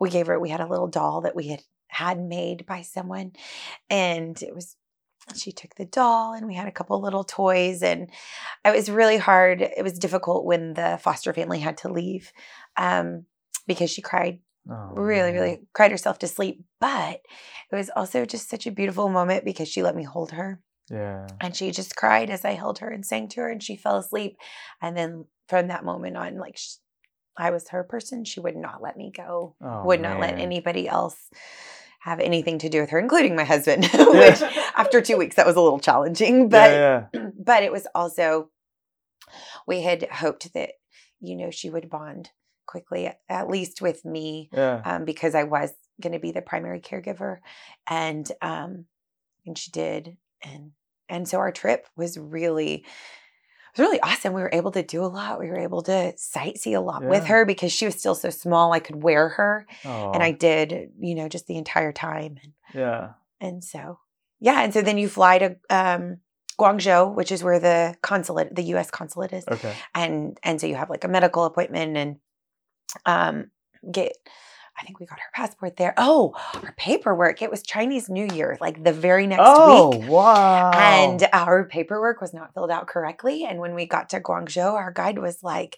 [0.00, 0.38] we gave her.
[0.38, 3.32] We had a little doll that we had had made by someone,
[3.88, 4.76] and it was.
[5.34, 8.10] She took the doll, and we had a couple little toys, and
[8.62, 9.62] it was really hard.
[9.62, 12.30] It was difficult when the foster family had to leave,
[12.76, 13.24] um,
[13.66, 15.40] because she cried Oh, really, man.
[15.40, 16.64] really cried herself to sleep.
[16.80, 17.20] But
[17.70, 21.26] it was also just such a beautiful moment because she let me hold her Yeah.
[21.40, 23.96] and she just cried as I held her and sang to her and she fell
[23.98, 24.36] asleep.
[24.80, 26.74] And then from that moment on, like sh
[27.36, 30.88] I was her person, she would not let me go, Oh, would not let anybody
[30.88, 31.16] else
[32.00, 34.40] have anything to do with her, including my husband, which
[34.76, 36.48] after two weeks, that was a little challenging.
[36.48, 37.26] But yeah, yeah.
[37.38, 38.50] but it was also
[39.66, 40.70] we had hoped that
[41.20, 42.30] you know she would bond
[42.66, 44.82] quickly at, least with me Yeah.
[44.84, 47.38] um, because i was going to be the primary caregiver
[47.88, 48.86] and um
[49.46, 50.72] and she did and
[51.08, 55.04] and so our trip was really it was really awesome we were able to do
[55.04, 58.14] a lot we were able to sightsee a lot with her because she was still
[58.14, 59.66] so small i could wear her
[60.14, 63.10] and i did you know just the entire time and Yeah.
[63.40, 63.98] and so,
[64.40, 64.62] yeah.
[64.62, 66.18] And so then you fly to um,
[66.58, 68.90] Guangzhou, which is where the consulate, the U.S.
[68.90, 69.72] consulate is, Okay.
[69.94, 72.16] and and so you have like a medical appointment and
[73.06, 73.50] um,
[73.90, 74.12] get.
[74.76, 75.94] I think we got her passport there.
[75.96, 77.42] Oh, our paperwork.
[77.42, 80.02] It was Chinese New Year, like the very next oh week.
[80.08, 80.72] Oh, wow.
[80.72, 83.44] And our paperwork was not filled out correctly.
[83.44, 85.76] And when we got to Guangzhou, our guide was like,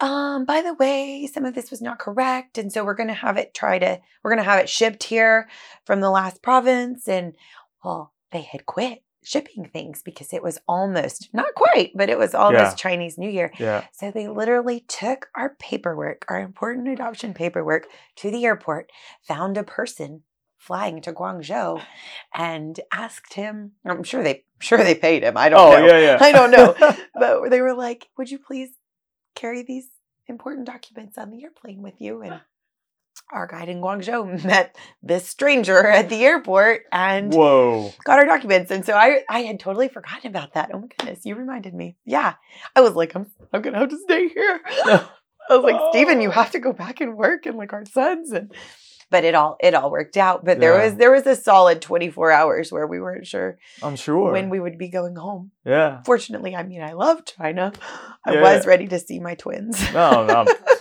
[0.00, 2.58] um, by the way, some of this was not correct.
[2.58, 5.04] And so we're going to have it try to, we're going to have it shipped
[5.04, 5.48] here
[5.84, 7.06] from the last province.
[7.06, 7.36] And
[7.84, 12.34] well, they had quit shipping things because it was almost, not quite, but it was
[12.34, 12.74] almost Yeah.
[12.74, 13.52] Chinese New Year.
[13.58, 13.84] yeah.
[13.92, 18.90] So they literally took our paperwork, our important adoption paperwork, to the airport,
[19.26, 20.22] found a person
[20.58, 21.82] flying to Guangzhou,
[22.34, 23.72] and asked him.
[23.84, 25.36] I'm sure they, sure they paid him.
[25.36, 26.18] I don't Oh know, yeah, yeah.
[26.20, 26.74] I don't know.
[27.14, 28.70] but they were like, "Would you please
[29.34, 29.88] carry these
[30.26, 32.40] important documents on the airplane with you?" And
[33.32, 37.92] our guide in Guangzhou met this stranger at the airport and Whoa.
[38.04, 38.70] got our documents.
[38.70, 40.70] And so I I had totally forgotten about that.
[40.72, 41.96] Oh my goodness, you reminded me.
[42.04, 42.34] Yeah.
[42.76, 44.60] I was like, I'm I'm gonna have to stay here.
[44.66, 46.32] I was like, Stephen, you oh.
[46.32, 48.52] have to go back and work and like our sons and
[49.10, 50.44] but it all it all worked out.
[50.44, 50.84] But there Yeah.
[50.84, 54.32] was there was a solid 24 hours where we weren't sure I'm sure.
[54.32, 55.50] when we would be going home.
[55.64, 56.02] yeah.
[56.04, 57.72] Fortunately, I mean I love China.
[58.26, 58.42] I Yeah.
[58.42, 59.80] was ready to see my twins.
[59.92, 60.46] No, no.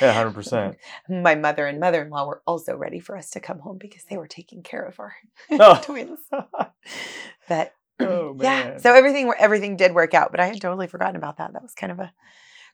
[0.00, 0.76] Yeah, hundred percent.
[1.08, 4.26] my mother and mother-in-law were also ready for us to come home because they were
[4.28, 5.14] taking care of our
[5.50, 5.80] Oh.
[5.82, 6.20] twins.
[7.48, 11.38] But oh yeah, so everything everything did work out, but I had totally forgotten about
[11.38, 11.52] that.
[11.52, 12.12] That was kind of a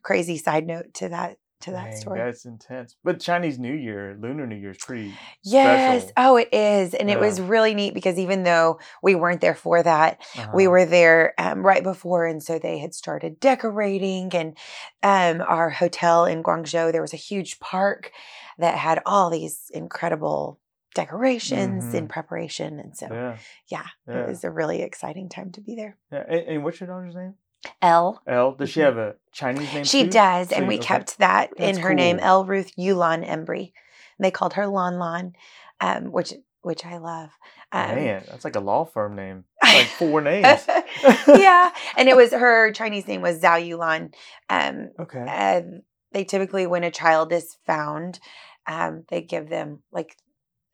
[0.03, 2.21] crazy side note to that to that Dang, story.
[2.21, 2.97] That's intense.
[3.03, 6.05] But Chinese New Year, Lunar New Year is pretty Yes.
[6.05, 6.13] special.
[6.17, 6.95] Oh, it is.
[6.95, 10.21] And it was really neat because even though we weren't there for that,
[10.55, 10.71] we Uh-huh.
[10.71, 12.27] were there um, right before.
[12.27, 14.35] And so they had started decorating.
[14.35, 14.57] And
[15.03, 18.13] um, our hotel in Guangzhou, there was a huge park
[18.59, 20.61] that had all these incredible
[20.95, 22.11] decorations in Mhm.
[22.11, 22.79] preparation.
[22.79, 23.37] And so, Yeah.
[23.69, 24.21] yeah, Yeah.
[24.21, 25.97] it was a really exciting time to be there.
[26.13, 26.25] yeah.
[26.29, 27.35] And, and what's your daughter's name?
[27.81, 28.21] Elle.
[28.27, 28.53] L.
[28.53, 28.85] Does she Mhm.
[28.85, 29.85] have a Chinese name?
[29.85, 30.11] She too?
[30.11, 30.85] does, and we okay.
[30.87, 32.19] kept that in That's her name.
[32.19, 32.45] Elle.
[32.45, 33.73] Ruth Yulan Embry.
[34.19, 35.35] And they called her Lon Lon,
[35.81, 37.31] um, which which I love.
[37.73, 39.45] Um, Man, that's like a law firm name.
[39.63, 40.67] It's like four names.
[41.29, 44.13] yeah, and it was her Chinese name was Zhao Yulan.
[44.49, 45.25] Um, Okay.
[45.27, 48.21] and they typically, when a child is found,
[48.67, 50.17] um, they give them like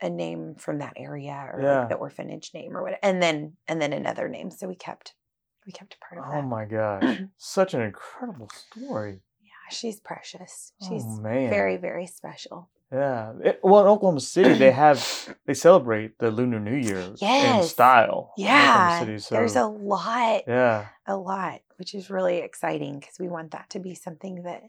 [0.03, 1.81] a name from that area or Yeah.
[1.81, 4.51] like the orphanage name or whatever, and then and then another name.
[4.51, 5.15] So we kept
[5.69, 6.47] we kept a part of Oh that.
[6.47, 7.21] my gosh.
[7.37, 9.21] Such an incredible story.
[9.43, 10.73] Yeah, she's precious.
[10.83, 12.71] Oh, she's oh very very special.
[12.91, 13.35] Yeah.
[13.45, 14.99] It- well, in Oklahoma City, they have
[15.47, 17.71] they celebrate the Lunar New Year in Yes.
[17.71, 18.33] style.
[18.39, 20.87] in Oklahoma Yeah, City, so, there's a lot, yeah.
[21.07, 24.63] a lot, which is really exciting because we want that to be something that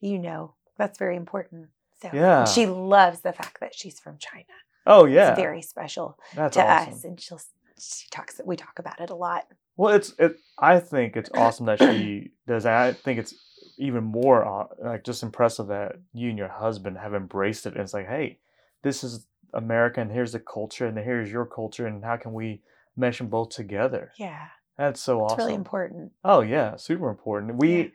[0.00, 1.68] you know that's very important.
[2.00, 2.46] So Yeah.
[2.46, 4.46] she loves the fact that she's from China.
[4.86, 5.32] Oh yeah.
[5.32, 6.94] It's very special That's to awesome.
[6.94, 7.40] us, and she'll
[7.78, 8.40] she talks.
[8.44, 9.44] We talk about it a lot.
[9.80, 10.40] Well, it's it.
[10.58, 12.64] I think it's awesome that she does.
[12.64, 12.76] that.
[12.76, 13.34] I think it's
[13.78, 17.72] even more uh, like just impressive that you and your husband have embraced it.
[17.72, 18.40] And it's like, hey,
[18.82, 22.60] this is America, and here's the culture, and here's your culture, and how can we
[22.94, 24.12] mesh them both together?
[24.18, 25.44] Yeah, That's so it's awesome.
[25.46, 26.12] really important.
[26.24, 27.56] Oh yeah, super important.
[27.56, 27.88] We Yeah.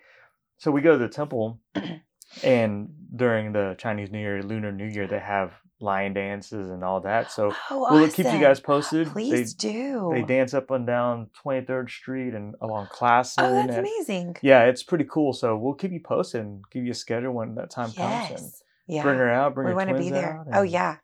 [0.57, 1.59] so we go to the temple,
[2.43, 7.01] and during the Chinese New Year, Lunar New Year, they have lion dances and all
[7.01, 7.31] that.
[7.31, 9.07] So Oh, we'll keep you guys posted.
[9.07, 10.09] Please do.
[10.13, 13.43] They dance up and down 23rd Street and along oh, Classen.
[13.43, 14.37] Oh, that's and- amazing.
[14.41, 15.33] Yeah, it's pretty cool.
[15.33, 17.99] So we'll keep you posted and give you a schedule when that time comes.
[17.99, 18.63] And Yes.
[18.87, 19.03] Yeah.
[19.03, 20.39] bring her out, bring we want to be there.
[20.39, 20.47] out.
[20.53, 20.97] Oh yeah.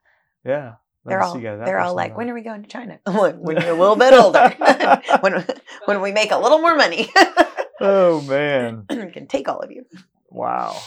[0.45, 0.75] Yeah.
[1.03, 2.69] let They're all see you guys out they're all like, when are we going to
[2.69, 2.99] China?
[3.07, 4.55] Like, when you're a little bit older.
[5.21, 5.45] when
[5.85, 7.09] when we make a little more money.
[7.83, 8.85] Oh, man.
[8.89, 9.85] we can take all of you.
[10.29, 10.77] Wow.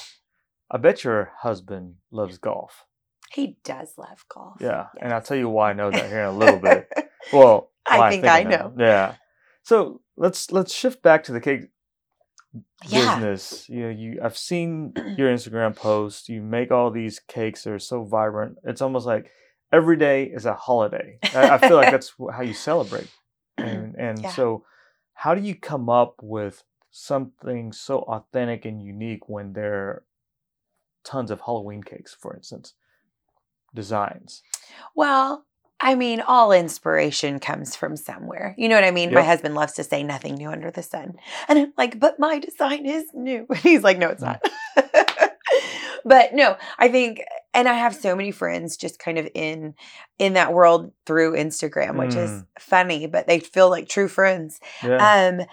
[0.71, 2.87] I bet your husband loves golf.
[3.35, 4.59] He does love golf.
[4.61, 4.87] Yeah.
[5.01, 6.89] And I'll tell you why I know that here in a little bit.
[7.33, 8.73] Well, I think I know.
[8.79, 9.15] Yeah.
[9.65, 11.63] So let's let's shift back to the cake
[12.87, 13.17] Yeah.
[13.17, 13.67] business.
[13.69, 16.29] You know, you I've seen your Instagram post.
[16.29, 18.59] You make all these cakes that are so vibrant.
[18.63, 19.33] It's almost like
[19.73, 21.19] every day is a holiday.
[21.35, 23.09] I, I feel like that's how you celebrate.
[23.59, 24.31] And and Yeah.
[24.31, 24.65] so,
[25.15, 30.05] how do you come up with something so authentic and unique when there are
[31.05, 32.75] tons of Halloween cakes, for instance,
[33.75, 34.43] designs?
[34.95, 35.45] Well,
[35.81, 38.55] I mean, all inspiration comes from somewhere.
[38.57, 39.13] You know what I mean?
[39.13, 41.15] My husband loves to say nothing new under the sun.
[41.49, 43.47] And I'm like, but my design is new.
[43.51, 44.41] And he's like, no, it's not.
[46.05, 49.75] but no, I think and I have so many friends just kind of in
[50.19, 52.47] in that world through Instagram, which is Mm.
[52.59, 54.61] funny, but they feel like true friends.
[54.83, 54.97] Yeah.
[55.41, 55.47] Um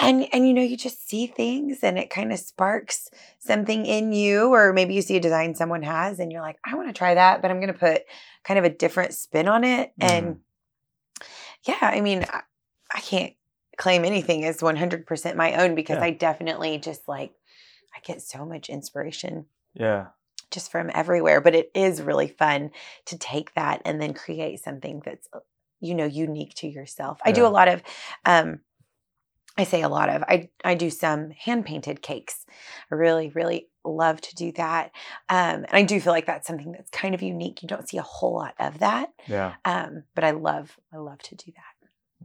[0.00, 4.12] and and you know you just see things and it kind of sparks something in
[4.12, 6.94] you or maybe you see a design someone has and you're like I want to
[6.94, 8.02] try that but I'm going to put
[8.44, 10.40] kind of a different spin on it and
[11.66, 12.42] yeah I mean I,
[12.94, 13.34] I can't
[13.76, 16.04] claim anything as 100% my own because Yeah.
[16.04, 17.32] I definitely just like
[17.94, 20.08] I get so much inspiration yeah.
[20.50, 22.70] just from everywhere but it is really fun
[23.06, 25.40] to take that and then create something that's uh,
[25.80, 27.82] you know unique to yourself i do a lot of
[28.26, 28.60] um
[29.58, 32.44] i say a lot of i i do some hand painted cakes
[32.90, 34.90] i really really love to do that
[35.28, 37.96] um and i do feel like that's something that's kind of unique you don't see
[37.96, 39.54] a whole lot of that Yeah.
[39.64, 41.62] um but i love i love to do that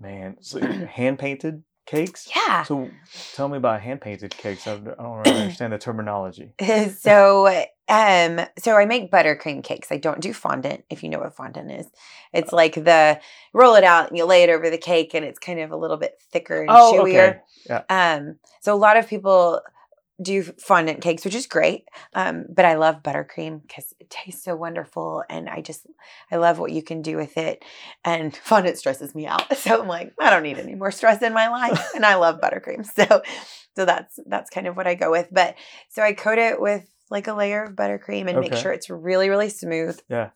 [0.01, 0.37] Man.
[0.41, 2.29] So hand painted cakes?
[2.35, 2.89] yeah So
[3.33, 4.67] tell me about hand painted cakes.
[4.67, 6.53] I don't really understand the terminology.
[6.97, 7.47] so
[7.87, 11.71] um so i make buttercream cakes i don't do fondant if you know what fondant
[11.71, 11.85] is
[12.33, 12.55] it's Uh.
[12.55, 13.19] like the
[13.53, 15.75] roll it out and you lay it over the cake and it's kind of a
[15.77, 17.39] little bit thicker and Oh, chewier okay.
[17.67, 17.83] Yeah.
[18.17, 19.61] um so a lot of people
[20.21, 21.87] do fondant cakes, which is great.
[22.13, 25.85] Um, but I love buttercream because it tastes so wonderful, and I just
[26.31, 27.63] I love what you can do with it.
[28.03, 31.33] And fondant stresses me out, so I'm like, I don't need any more stress in
[31.33, 32.85] my life, and I love buttercream.
[32.85, 33.21] So,
[33.75, 35.27] so that's that's kind of what I go with.
[35.31, 35.55] But
[35.89, 39.29] so I coat it with like a layer of buttercream and make sure it's really
[39.29, 39.99] really smooth.
[40.09, 40.29] Yeah.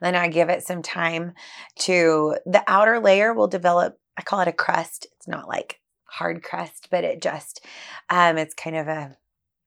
[0.00, 1.34] Then I give it some time
[1.80, 3.98] to the outer layer will develop.
[4.16, 5.06] I call it a crust.
[5.16, 7.64] It's not like hard crust, but it just
[8.10, 9.16] um it's kind of a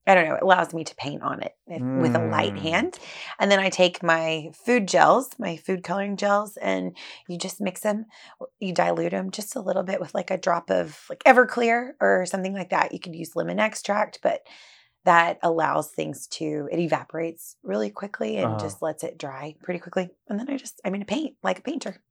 [0.08, 2.62] I don't know, it allows me to paint on it if- with a light Mm.
[2.62, 3.00] hand.
[3.40, 7.82] And then I take my food gels, my food coloring gels, and you just mix
[7.82, 8.08] them.
[8.60, 12.26] You dilute them just a little bit with like a drop of like Everclear or
[12.26, 12.94] something like that.
[12.94, 14.42] You could use lemon extract, but
[15.06, 18.60] that allows things to it evaporates really quickly and Uh-huh.
[18.60, 20.10] just lets it dry pretty quickly.
[20.28, 22.02] And then I just I'm gonna paint like a painter.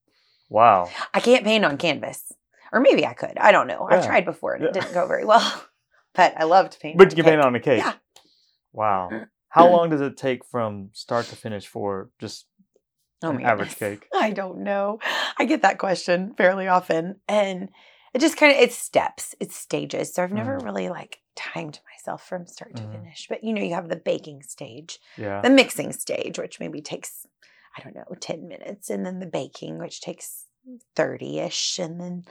[0.48, 0.88] Wow.
[1.12, 2.32] I can't paint on canvas.
[2.72, 3.36] Or maybe I could.
[3.38, 3.86] I don't know.
[3.90, 4.68] I've tried before and Yeah.
[4.70, 5.64] it didn't go very well.
[6.12, 6.98] But I love painting.
[6.98, 7.78] But you can paint on a cake.
[7.84, 7.92] Yeah.
[8.72, 9.10] Wow.
[9.48, 12.46] How long does it take from start to finish for just
[13.22, 14.00] Oh an average goodness.
[14.00, 14.08] cake?
[14.12, 14.98] I don't know.
[15.38, 17.20] I get that question fairly often.
[17.28, 17.68] And
[18.12, 20.12] it just kind of it's steps, it's stages.
[20.12, 20.64] So I've never Mhm.
[20.64, 22.92] really like timed myself from start to Mhm.
[22.92, 23.26] finish.
[23.28, 25.42] But you know, you have the baking stage, Yeah.
[25.42, 27.24] the mixing stage, which maybe takes,
[27.78, 30.46] I don't know, 10 minutes, and then the baking, which takes
[30.96, 32.24] 30-ish, and then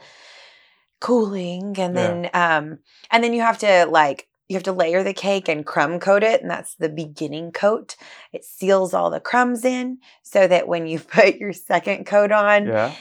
[1.00, 2.20] cooling, and Yeah.
[2.22, 2.78] then um,
[3.10, 6.22] and then you have to like you have to layer the cake and crumb coat
[6.24, 7.96] it, and that's the beginning coat.
[8.32, 12.66] It seals all the crumbs in so that when you put your second coat on,
[12.66, 12.94] Yeah.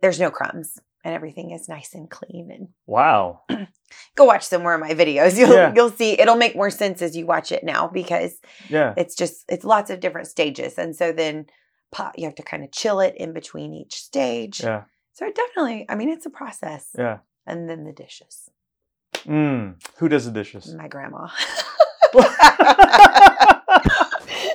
[0.00, 2.50] there's no crumbs and everything is nice and clean.
[2.50, 3.42] And Wow.
[4.16, 5.38] go watch some more of my videos.
[5.38, 5.72] You'll Yeah.
[5.74, 8.36] you'll see it'll make more sense as you watch it now because
[8.68, 8.92] Yeah.
[8.96, 11.46] it's just it's lots of different stages, and so then
[11.92, 14.60] pot you have to kind of chill it in between each stage.
[14.62, 14.84] Yeah.
[15.12, 16.88] So it definitely, I mean, it's a process.
[16.98, 17.18] Yeah.
[17.46, 18.50] And then the dishes.
[19.24, 19.76] Mm.
[19.98, 20.74] Who does the dishes?
[20.74, 21.28] My grandma.
[22.14, 23.60] oh,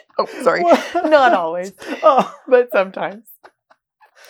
[0.19, 0.61] oh, sorry.
[1.09, 2.33] Not always, Oh.
[2.47, 3.25] but sometimes.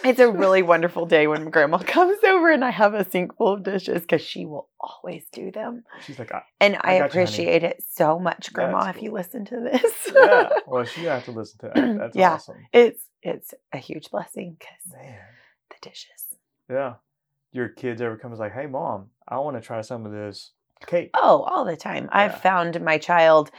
[0.03, 3.53] It's a really wonderful day when grandma comes over and I have a sink full
[3.53, 5.83] of dishes because she will always do them.
[6.05, 9.03] She's like, I, And I I, got you, appreciate it so much, grandma, That's if
[9.03, 10.11] you listen to this.
[10.15, 10.49] yeah.
[10.67, 11.95] Well, she have to listen to that.
[11.99, 12.33] That's Yeah.
[12.33, 12.57] awesome.
[12.73, 14.99] it's it's a huge blessing because
[15.69, 16.35] the dishes.
[16.69, 16.95] Yeah.
[17.51, 20.51] Your kids ever come comes like, hey, mom, I want to try some of this
[20.87, 21.11] cake.
[21.13, 22.09] Oh, all the time.
[22.11, 23.51] I've found my child,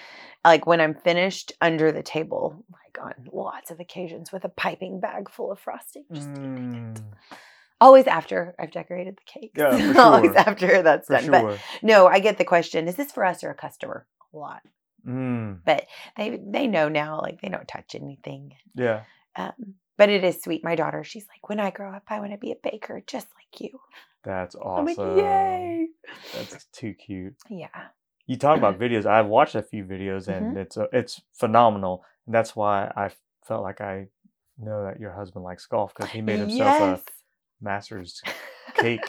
[0.44, 5.00] like when I'm finished under the table, like on lots of occasions with a piping
[5.00, 6.04] bag full of frosting.
[6.12, 7.00] Just eating it.
[7.00, 7.02] Mm,
[7.80, 9.52] Always after I've decorated the cake.
[9.56, 11.30] Yeah, for Always after that's for done.
[11.30, 14.06] But no, I get the question: Is this for us or a customer?
[14.32, 14.62] A lot.
[15.06, 15.58] Mm,
[16.16, 18.54] They they know now, like they don't touch anything.
[18.74, 19.02] yeah.
[19.34, 20.62] Um, but it is sweet.
[20.62, 23.26] My daughter, she's like, when I grow up, I want to be a baker just
[23.36, 23.80] like you.
[24.24, 24.86] That's I'm awesome.
[25.16, 25.88] like, yay!
[26.34, 27.34] That's too cute.
[27.50, 27.68] Yeah.
[28.26, 29.06] You talk about videos.
[29.06, 30.58] I've watched a few videos and Mm-hmm.
[30.58, 32.04] it's uh, it's phenomenal.
[32.26, 33.10] And that's why I
[33.44, 34.06] felt like I
[34.58, 37.00] know that your husband likes golf because he made himself yes.
[37.00, 38.22] a master's
[38.76, 39.04] cake.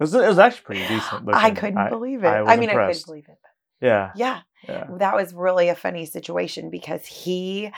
[0.00, 1.24] It was, it was actually pretty decent.
[1.26, 1.40] Looking.
[1.40, 2.28] I couldn't believe it.
[2.28, 3.00] I I, mean, impressed.
[3.00, 3.38] I couldn't believe it.
[3.80, 4.12] Yeah.
[4.14, 4.40] Yeah.
[4.68, 4.86] Yeah.
[4.98, 7.70] that was really a funny situation because he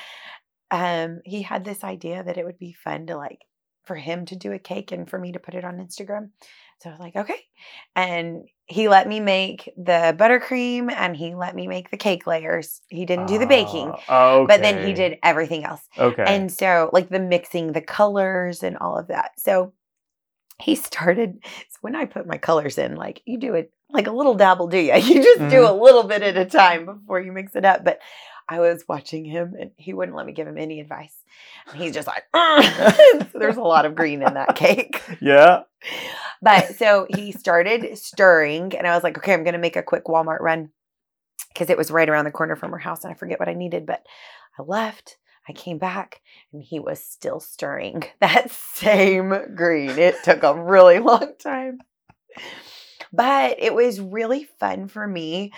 [0.71, 3.41] um he had this idea that it would be fun to like
[3.85, 6.31] for him to do a cake and for me to put it on Instagram.
[6.81, 7.41] So I was like, okay.
[7.97, 12.81] And he let me make the buttercream and he let me make the cake layers.
[12.89, 15.83] He didn't do the baking, Oh, but then he did everything else.
[15.99, 16.23] Okay.
[16.25, 19.33] And so, like the mixing, the colors, and all of that.
[19.39, 19.73] So
[20.61, 21.41] he started.
[21.45, 24.69] So when I put my colors in, like you do it like a little dabble,
[24.69, 24.93] do you?
[24.97, 25.69] You just do Mhm.
[25.71, 27.85] a little bit at a time before you mix it up.
[27.85, 27.99] But
[28.49, 31.15] I was watching him, and he wouldn't let me give him any advice.
[31.73, 32.25] And he's just like,
[33.33, 35.03] So there's a lot of green in that cake.
[35.21, 35.63] yeah.
[36.43, 39.83] But so he started stirring, and I was like, okay, I'm going to make a
[39.83, 40.71] quick Walmart run
[41.53, 43.55] because it was right around the corner from our house, and I forget what I
[43.55, 43.85] needed.
[43.87, 44.05] But
[44.59, 46.21] I left, I came back,
[46.53, 49.99] and he was still stirring that same green.
[49.99, 51.79] It took a really long time.
[53.13, 55.53] But it was really fun for me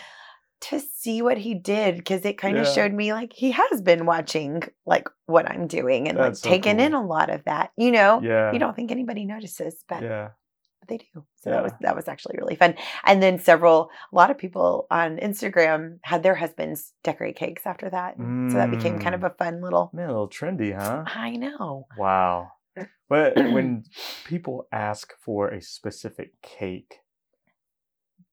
[0.62, 2.73] to see what he did because it kind of Yeah.
[2.73, 6.62] showed me like he has been watching like what I'm doing and That's so like
[6.62, 7.73] taking in a lot of that.
[7.77, 8.53] You know, Yeah.
[8.53, 10.29] you don't think anybody notices, but Yeah.
[10.83, 11.24] But they do.
[11.37, 12.74] So that was that was actually really fun.
[13.05, 17.89] And then several a lot of people on Instagram had their husbands decorate cakes after
[17.91, 18.16] that.
[18.16, 19.26] So that became kind of Mm.
[19.26, 21.05] a fun little Man, a little trendy, huh?
[21.07, 21.87] I know.
[21.97, 22.53] Wow.
[23.09, 23.85] But when
[24.24, 26.97] people ask for a specific cake,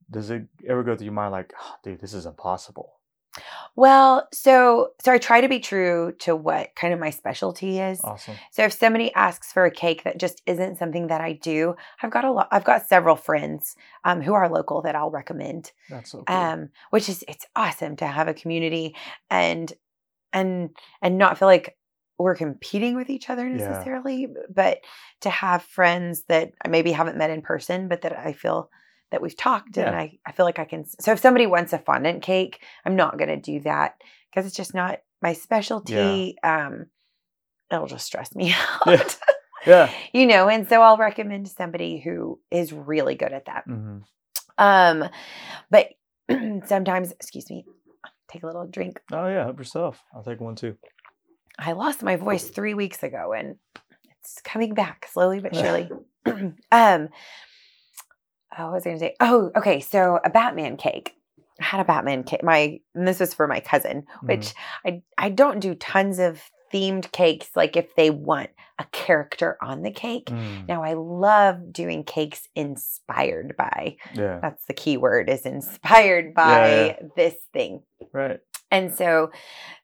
[0.10, 2.99] does it ever go through your mind like, oh, dude, this is impossible?
[3.76, 8.02] Well, so so I try to be true to what kind of my specialty is.
[8.04, 8.36] Awesome.
[8.52, 12.12] So if somebody asks for a cake that just isn't something that I do, I've
[12.12, 12.48] got a lot.
[12.52, 15.72] I've got several friends um, who are local that I'll recommend.
[15.90, 16.38] That's so cool.
[16.38, 18.96] Um, which is it's awesome to have a community
[19.30, 19.72] and
[20.34, 20.72] and
[21.02, 21.78] and not feel like
[22.18, 23.56] we're competing with each other Yeah.
[23.56, 24.80] necessarily, but
[25.22, 28.70] to have friends that I maybe haven't met in person, but that I feel
[29.12, 30.86] that we've talked and I, I feel like I can.
[30.86, 33.96] So if somebody wants a fondant cake, I'm not going to do that
[34.30, 36.36] because it's just not my specialty.
[36.44, 36.88] Um,
[37.72, 38.54] it'll just stress me
[38.86, 39.18] out.
[39.66, 39.90] Yeah.
[40.14, 43.64] You know, and so I'll recommend somebody who is really good at that.
[43.66, 43.98] hmm
[44.58, 45.10] Um,
[45.70, 45.90] but
[46.66, 47.66] sometimes, excuse me,
[48.30, 49.02] take a little drink.
[49.12, 50.04] Oh yeah, help yourself.
[50.14, 50.78] I'll take one too.
[51.58, 53.56] I lost my voice three weeks ago and
[54.22, 55.90] it's coming back slowly but surely.
[56.72, 57.10] um,
[58.58, 59.16] oh, what was I going to say?
[59.20, 59.80] Oh, okay.
[59.80, 61.16] So a Batman cake.
[61.62, 62.44] I had a Batman cake.
[62.44, 64.54] My and this was for my cousin, which
[64.86, 66.42] I I don't do tons of
[66.74, 67.50] themed cakes.
[67.56, 70.28] Like if they want a character on the cake.
[70.28, 73.98] Mm, Now I love doing cakes inspired by.
[74.14, 74.40] yeah.
[74.42, 77.84] That's the key word is inspired by Yeah, this thing.
[78.14, 78.40] Right.
[78.72, 79.32] And so,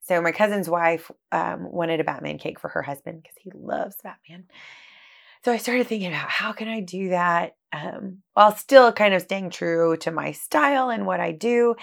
[0.03, 3.97] so my cousin's wife um, wanted a Batman cake for her husband because he loves
[4.01, 4.45] Batman.
[5.43, 9.21] So I started thinking about how can I do that um, while still kind of
[9.21, 11.76] staying true to my style and what I do,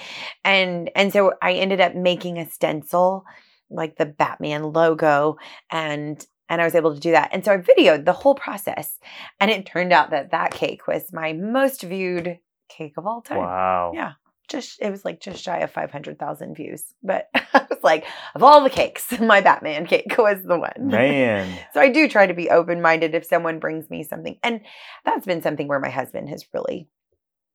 [0.44, 3.24] and and so I ended up making a stencil
[3.70, 5.36] like the Batman logo
[5.70, 6.24] and.
[6.48, 7.30] And I was able to do that.
[7.32, 8.98] And so I videoed the whole process.
[9.40, 13.38] And it turned out that that cake was my most viewed cake of all time
[13.38, 13.92] Wow.
[13.94, 14.12] Yeah.
[14.52, 16.84] Just it was like just shy of 500,000 views.
[17.02, 20.72] But I was like, of all the cakes, my Batman cake was the one.
[20.78, 21.58] Man.
[21.74, 24.38] So I do try to be open minded if someone brings me something.
[24.42, 24.60] And
[25.04, 26.86] that's been something where my husband has really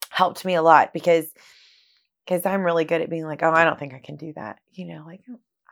[0.10, 1.28] helped me a lot because
[2.26, 4.60] because I'm really good at being like, oh, I don't think I can do that.
[4.74, 5.22] You know, like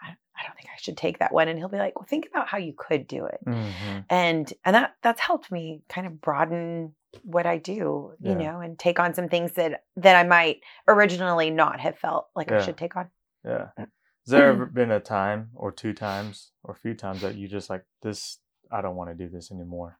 [0.01, 1.47] I, I don't think I should take that one.
[1.47, 3.39] And he'll be like, well, think about how you could do it.
[3.43, 6.93] hmm And and that that's helped me kind of broaden
[7.23, 8.51] what I do, you Yeah.
[8.53, 12.51] know, and take on some things that that I might originally not have felt like
[12.51, 13.09] I should take on.
[13.43, 13.69] Yeah.
[13.77, 13.87] Has
[14.31, 17.69] there ever been a time or two times or a few times that you just
[17.69, 18.39] like this?
[18.71, 19.99] I don't want to do this anymore.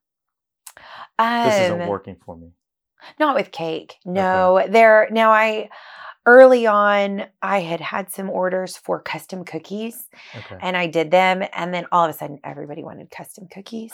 [1.18, 2.50] This isn't Um, working for me.
[3.20, 3.96] Not with cake.
[4.04, 5.08] No, there.
[5.12, 5.70] Now I
[6.26, 10.58] early on I had had some orders for custom cookies Okay.
[10.60, 13.94] and I did them and then all of a sudden everybody wanted custom cookies.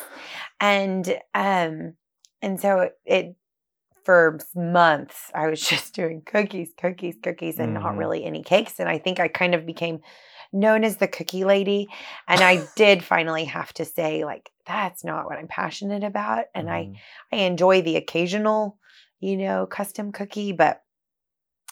[0.62, 1.96] And um
[2.42, 3.36] and so it, it
[4.04, 7.98] for months I was just doing cookies, cookies, cookies and not Mhm.
[7.98, 10.00] really any cakes and I think I kind of became
[10.54, 11.88] known as the cookie lady
[12.28, 16.70] and I did finally have to say like that's not what I'm passionate about and
[16.70, 16.96] I Mhm.
[17.32, 18.78] I enjoy the occasional,
[19.20, 20.82] you know, custom cookie, but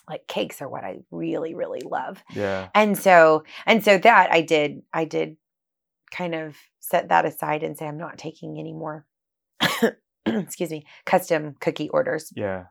[0.08, 2.24] like cakes are what I really, really love.
[2.36, 2.70] Yeah.
[2.74, 5.38] And so, and so that I did, I did
[6.12, 9.06] kind of set that aside and say, I'm not taking any more,
[10.40, 12.32] excuse me, custom cookie orders.
[12.36, 12.66] Yeah.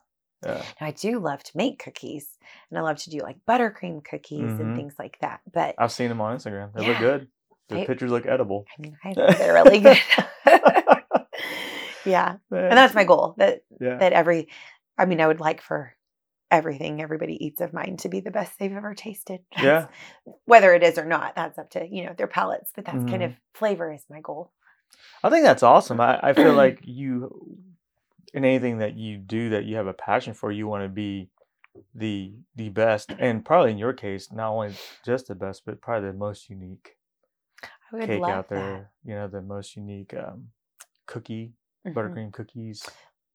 [0.45, 0.63] Yeah.
[0.81, 2.39] Now, I do love to make cookies
[2.71, 4.61] and I love to do like buttercream cookies Mhm.
[4.61, 5.41] and things like that.
[5.53, 6.73] But I've seen them on Instagram.
[6.75, 7.29] They look good.
[7.69, 8.65] The pictures look edible.
[8.79, 9.99] I mean, I think they're really good.
[12.05, 12.37] yeah.
[12.51, 13.99] And that's my goal that, yeah.
[13.99, 14.49] that every,
[14.97, 15.95] I mean, I would like for
[16.51, 19.41] everything everybody eats of mine to be the best they've ever tasted.
[19.63, 19.89] Yeah.
[20.47, 23.23] Whether it is or not, that's up to, you know, their palates, but that's kind
[23.23, 23.27] Mhm.
[23.27, 24.53] of flavor is my goal.
[25.22, 26.01] I think that's awesome.
[26.01, 27.59] I, I feel like you,
[28.34, 31.28] in anything that you do that you have a passion for, you want to be
[31.95, 34.74] the the best, and probably in your case, not only
[35.05, 36.97] just the best, but probably the most unique
[38.07, 38.91] cake out there.
[39.05, 40.49] You know, the most unique um,
[41.07, 41.53] cookie,
[41.84, 41.95] that.
[41.95, 41.95] Mhm.
[41.97, 42.82] buttercream cookies,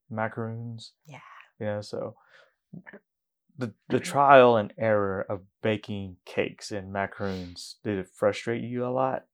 [0.09, 0.93] macaroons.
[1.05, 1.19] Yeah.
[1.59, 2.15] You know, so
[3.57, 8.89] the the trial and error of baking cakes and macaroons did it frustrate you a
[8.89, 9.25] lot?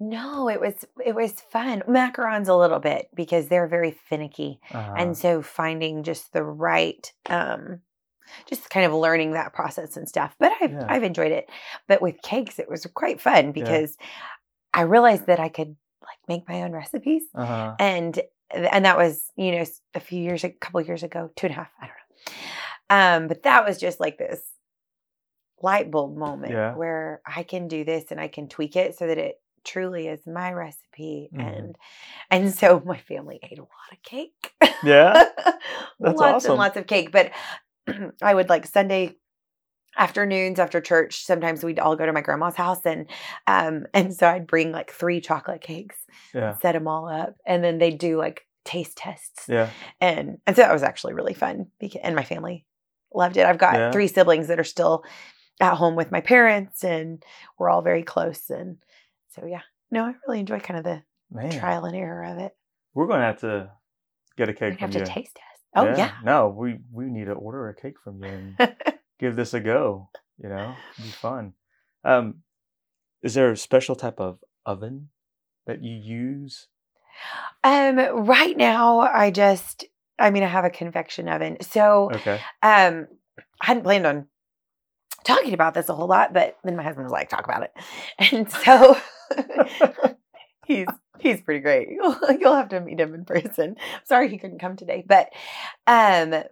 [0.00, 1.82] No, it was it was fun.
[1.88, 4.60] Macarons a little bit because they're very finicky.
[4.72, 7.80] Uh, and so finding just the right um
[8.46, 10.86] just kind of learning that process and stuff but i've Yeah.
[10.88, 11.50] i've enjoyed it
[11.86, 13.98] but with cakes it was quite fun because
[14.72, 17.74] i realized that i could like make my own recipes uh-huh.
[17.78, 21.54] and and that was you know a few years a couple years ago two and
[21.54, 21.96] a half i don't
[23.20, 24.40] know um but that was just like this
[25.60, 26.74] light bulb moment Yeah.
[26.74, 30.26] where i can do this and i can tweak it so that it truly is
[30.26, 31.58] my recipe Mhm.
[31.58, 31.76] and
[32.30, 34.52] and so my family ate a lot of cake
[34.82, 35.24] Yeah?
[36.00, 36.50] That's lots awesome.
[36.52, 37.12] and lots of cake.
[37.12, 37.30] But
[38.22, 39.16] I would like Sunday
[39.96, 41.24] afternoons after church.
[41.24, 43.06] Sometimes we'd all go to my grandma's house, and
[43.46, 45.96] um, and so I'd bring like three chocolate cakes,
[46.34, 46.56] Yeah.
[46.58, 49.68] set them all up, and then they'd do like taste tests, Yeah.
[50.00, 51.66] and and so that was actually really fun.
[51.78, 52.64] Because, and my family
[53.14, 53.46] loved it.
[53.46, 53.90] I've got Yeah.
[53.92, 55.04] three siblings that are still
[55.60, 57.22] at home with my parents, and
[57.58, 58.48] we're all very close.
[58.50, 58.78] And
[59.34, 62.54] so, yeah, no, I really enjoy kind of the Man, trial and error of it.
[62.94, 63.70] we're gonna have to
[64.36, 65.62] get a We cake from have to taste test.
[65.74, 66.12] Oh yeah.
[66.22, 68.28] No, we we need to order a cake from you
[68.58, 68.76] and
[69.18, 70.10] give this a go.
[70.42, 71.54] You know, It'd be fun.
[72.04, 72.42] Um,
[73.22, 75.08] is there a special type of oven
[75.66, 76.66] that you use?
[77.64, 79.84] um, right now, I just,
[80.18, 82.38] I mean, I have a convection oven, so Okay.
[82.62, 83.06] um,
[83.60, 84.26] I hadn't planned on
[85.24, 87.72] talking about this a whole lot, but then my husband was like, "Talk about it,"
[88.32, 88.96] and so
[90.66, 90.86] he's
[91.18, 91.88] he's pretty great.
[91.90, 93.76] You'll, you'll have to meet him in person.
[94.04, 95.28] Sorry he couldn't come today, but
[95.86, 96.42] um,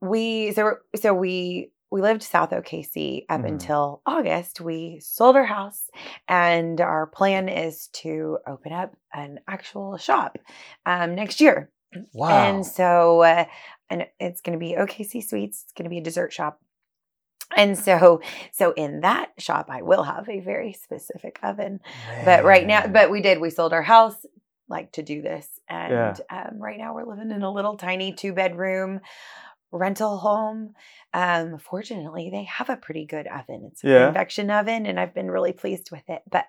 [0.00, 3.48] we so so we we lived South OKC up Mhm.
[3.48, 4.60] until August.
[4.60, 5.88] We sold our house,
[6.28, 10.36] and our plan is to open up an actual shop
[10.84, 11.70] um, next year.
[12.12, 12.28] Wow.
[12.28, 13.44] And so, uh,
[13.88, 15.62] and it's going to be OKC Sweets.
[15.64, 16.60] It's going to be a dessert shop.
[17.54, 18.20] And so,
[18.52, 21.80] so in that shop, I will have a very specific oven.
[22.24, 23.40] But right now, but we did.
[23.40, 24.16] We sold our house
[24.68, 25.90] like to do this, and
[26.30, 26.46] Yeah.
[26.48, 29.00] um, right now we're living in a little tiny two bedroom
[29.70, 30.74] rental home.
[31.14, 33.68] Um, fortunately, they have a pretty good oven.
[33.70, 34.04] It's a Yeah.
[34.06, 36.22] convection oven, and I've been really pleased with it.
[36.28, 36.46] But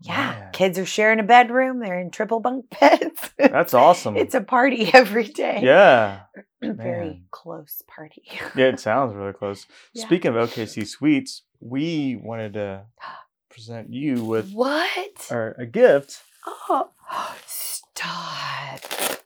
[0.00, 1.80] yeah, kids are sharing a bedroom.
[1.80, 3.30] They're in triple bunk beds.
[3.38, 4.16] that's awesome.
[4.16, 5.60] It's a party every day.
[5.62, 6.20] yeah.
[6.62, 7.24] Very Man.
[7.30, 8.22] close party.
[8.56, 9.66] Yeah, it sounds really close.
[9.92, 10.04] Yeah.
[10.06, 12.84] Speaking of OKC Sweets, we wanted to
[13.50, 15.28] present you with what?
[15.30, 16.22] our, a gift.
[16.46, 16.90] Oh,
[17.46, 18.80] stop.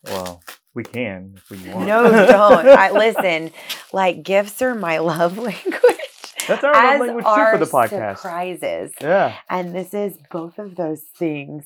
[0.04, 0.42] Well,
[0.74, 1.86] we can if we want.
[1.86, 2.66] No, don't.
[2.68, 3.50] I listen.
[3.92, 5.74] Like gifts are my love language.
[6.48, 8.16] That's our love language too for the podcast.
[8.18, 8.92] surprises.
[9.00, 9.36] Yeah.
[9.48, 11.64] And this is both of those things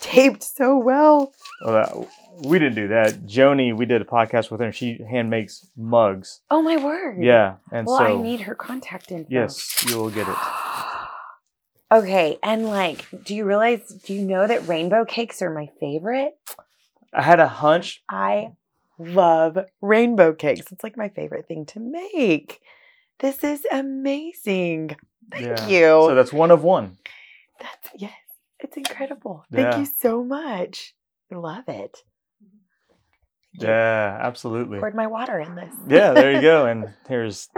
[0.00, 1.32] taped so well.
[1.64, 3.26] Well, that, we didn't do that.
[3.26, 4.66] Joni, we did a podcast with her.
[4.66, 6.40] and She hand makes mugs.
[6.50, 7.22] Oh my word.
[7.22, 9.28] Yeah, and Well, so I need her contact info.
[9.30, 10.36] yes, you will get it.
[11.92, 13.80] Okay, and like, do you realize?
[13.88, 16.38] Do you know that rainbow cakes are my favorite?
[17.12, 18.04] I had a hunch.
[18.08, 18.52] I
[18.96, 20.70] love rainbow cakes.
[20.70, 22.60] It's like my favorite thing to make.
[23.20, 24.96] This is amazing.
[25.30, 25.68] Thank yeah.
[25.68, 25.80] you.
[26.08, 26.98] So that's one of one.
[27.60, 28.12] That's yes,
[28.58, 29.44] it's incredible.
[29.52, 29.78] Thank Yeah.
[29.80, 30.94] you so much.
[31.32, 31.98] I love it.
[33.52, 34.78] Yeah, absolutely.
[34.78, 35.74] Poured my water in this.
[35.88, 36.66] Yeah, there you go.
[36.66, 37.48] And here's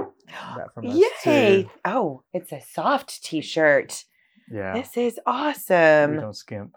[0.56, 1.62] that from us Yay!
[1.64, 1.70] too.
[1.84, 4.04] Oh, it's a soft t-shirt.
[4.50, 6.12] Yeah, This is awesome.
[6.12, 6.20] we awesome.
[6.20, 6.76] don't skimp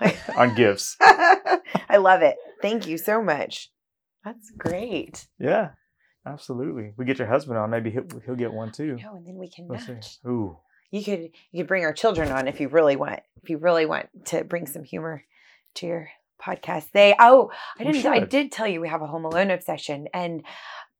[0.36, 0.96] on gifts.
[1.00, 2.36] I love it.
[2.62, 3.70] Thank you so much.
[4.24, 5.26] That's great.
[5.38, 5.70] Yeah,
[6.26, 6.92] absolutely.
[6.96, 7.70] We get your husband on.
[7.70, 8.96] Maybe he'll, he'll get one too.
[9.02, 9.94] No, and then we can Let's see.
[10.26, 10.58] Ooh,
[10.90, 13.20] You could you could bring our children on if you really want.
[13.42, 15.24] If you really want to bring some humor
[15.76, 16.08] to your
[16.40, 16.90] podcast.
[16.92, 20.42] They oh, I didn't I did tell you we have a Home Alone obsession and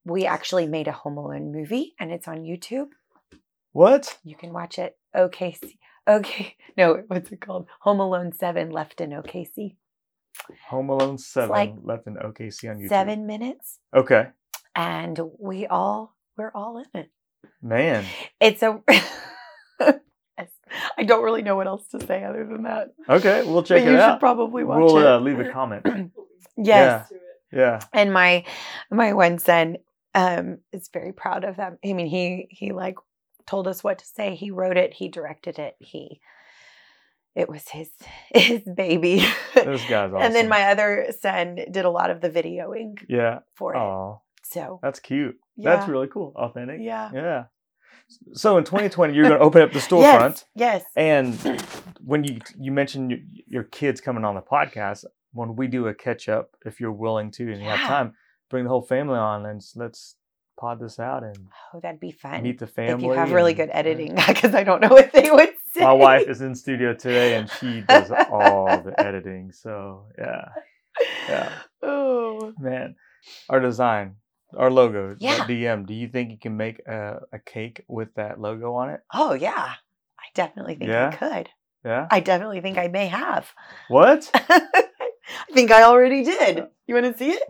[0.05, 2.89] we actually made a Home Alone movie and it's on YouTube.
[3.73, 4.19] what?
[4.25, 4.97] You can watch it.
[5.15, 5.79] OKC.
[6.09, 6.57] Okay.
[6.75, 7.67] No, what's it called?
[7.81, 9.77] Home Alone 7 left in OKC.
[10.69, 12.89] Home Alone Seven like left in OKC on YouTube.
[12.89, 14.29] 7 minutes Okay,
[14.75, 17.11] and we all we're all in it.
[17.61, 18.05] man.
[18.41, 18.83] It's a.
[20.97, 22.95] I don't really know what else to say other than that.
[23.09, 24.15] Okay, we'll check but it you out.
[24.15, 24.85] should probably watch it.
[24.85, 25.87] we'll uh, leave a comment.
[26.57, 27.13] yes.
[27.53, 27.81] Yeah.
[27.93, 28.45] And my
[28.91, 29.77] my one son
[30.15, 31.79] um is very proud of that.
[31.85, 32.97] I mean, he he like
[33.47, 34.35] told us what to say.
[34.35, 35.77] He wrote it, he directed it.
[35.79, 36.21] He
[37.35, 37.91] it was his
[38.35, 39.27] his baby.
[39.55, 40.23] This guy's awesome.
[40.23, 43.41] And then my other son did a lot of the videoing yeah.
[43.55, 43.79] for it.
[43.79, 44.22] Oh,
[44.53, 45.37] So that's cute.
[45.57, 45.77] yeah.
[45.77, 46.33] That's really cool.
[46.37, 46.79] Authentic.
[46.81, 47.11] yeah.
[47.15, 47.45] Yeah.
[48.35, 50.83] So in 2020, you're going to open up the storefront, Yes.
[50.83, 50.85] Yes.
[50.97, 51.65] and
[52.05, 55.95] when you you mentioned your, your kids coming on the podcast, when we do a
[55.95, 58.13] catch up, if you're willing to and you have time,
[58.51, 60.17] bring the whole family on and let's
[60.61, 61.37] pod this out and
[61.73, 62.43] Oh, that'd be fun.
[62.43, 62.93] meet the family.
[62.93, 65.81] if you have really good editing, because I don't know what they would say.
[65.91, 69.53] My wife is in studio today, and she does all the editing.
[69.53, 70.49] So yeah,
[71.29, 71.53] yeah.
[71.83, 72.53] Oh.
[72.61, 72.97] man,
[73.49, 74.17] our design,
[74.57, 75.45] our logo, Yeah.
[75.47, 75.87] DM.
[75.87, 79.01] Do you think you can make a, a cake with that logo on it?
[79.13, 79.73] Oh yeah.
[80.19, 81.09] I definitely think Yeah?
[81.13, 81.49] I could.
[81.85, 82.07] Yeah.
[82.11, 83.49] I definitely think I may have.
[83.89, 84.31] What?
[84.35, 86.67] I think I already did.
[86.87, 87.43] You want to see it?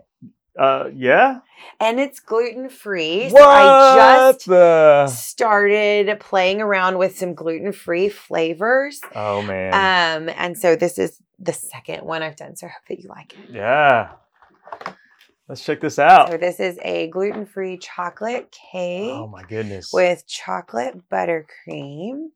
[0.57, 1.39] Uh, yeah.
[1.79, 3.29] And it's gluten free.
[3.29, 5.07] what So I just the?
[5.07, 9.01] started playing around with some gluten free flavors.
[9.15, 9.73] Oh man.
[9.73, 12.55] Um, and so this is the second one I've done.
[12.55, 13.49] So I hope that you like it.
[13.51, 14.11] yeah.
[15.49, 16.29] Let's check this out.
[16.31, 19.91] So this is a gluten free chocolate oh cake Oh my goodness.
[19.91, 22.29] with chocolate buttercream.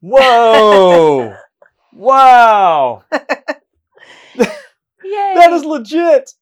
[0.00, 1.34] Whoa!
[1.92, 3.04] wow!
[3.12, 4.46] Yay!
[5.34, 6.32] That is legit.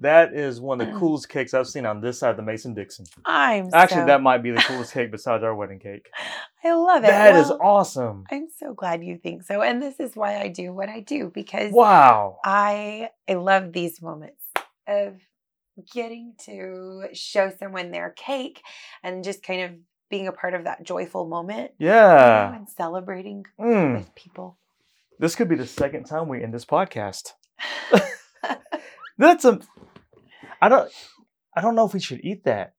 [0.00, 2.74] That is one of the coolest cakes I've seen on this side of the Mason
[2.74, 3.06] Dixon.
[3.24, 6.08] I'm Actually, so- that might be the coolest cake besides our wedding cake.
[6.64, 7.06] I love it.
[7.08, 8.24] That is Well, awesome.
[8.30, 11.30] I'm so glad you think so, and this is why I do what I do
[11.32, 12.38] because Wow.
[12.44, 14.42] I I love these moments
[14.88, 15.14] of
[15.92, 18.62] getting to show someone their cake
[19.02, 19.70] and just kind of
[20.10, 21.70] being a part of that joyful moment.
[21.78, 22.54] you know, Yeah.
[22.54, 23.98] and celebrating Mm.
[23.98, 24.56] with people.
[25.18, 27.32] This could be the second time we end this podcast.
[29.18, 29.60] That's a.
[30.60, 30.90] I don't.
[31.54, 32.74] I don't know if we should eat that.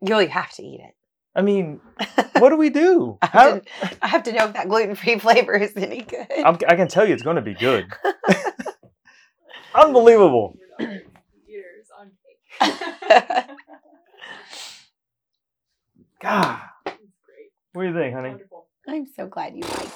[0.00, 0.94] You'll have to eat it.
[1.36, 1.80] I mean,
[2.38, 3.18] what do we do?
[3.22, 3.70] I How, have, to,
[4.02, 6.26] I have to know if that gluten free flavor is any good.
[6.44, 7.86] I'm, I can tell you, it's going to be good.
[9.74, 10.56] Unbelievable.
[10.78, 12.10] Years on
[12.60, 13.50] cake.
[16.22, 17.50] God, great.
[17.72, 18.34] what do you think, honey?
[18.88, 19.90] I'm so glad you like.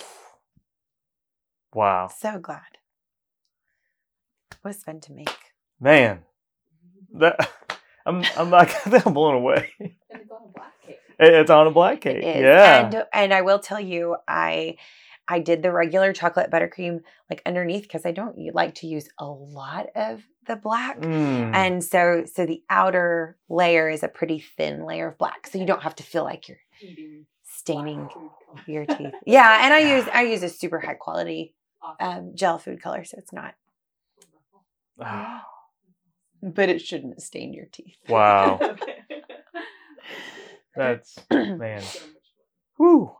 [1.72, 2.62] Wow, So glad.
[4.50, 5.30] It was fun to make.
[5.80, 6.24] man,
[7.14, 7.50] that
[8.06, 9.72] I'm I'm like I think I'm blown away.
[9.80, 10.98] And it's on a black cake.
[11.18, 12.22] It's on a black cake.
[12.22, 12.86] Yeah.
[12.86, 14.76] And and I will tell you, I
[15.26, 19.26] I did the regular chocolate buttercream like underneath because I don't like to use a
[19.26, 21.00] lot of the black.
[21.00, 21.54] Mm.
[21.54, 25.46] And so so the outer layer is a pretty thin layer of black.
[25.46, 26.58] So you don't have to feel like you're
[27.44, 29.14] staining black your teeth.
[29.26, 32.18] Yeah, and I use I use a super high quality Awesome.
[32.18, 33.54] um, gel food color, so it's not
[36.42, 37.96] but it shouldn't stain your teeth.
[38.08, 38.58] wow,
[40.76, 41.80] that's man.
[41.82, 42.14] So much
[42.76, 43.12] Whew.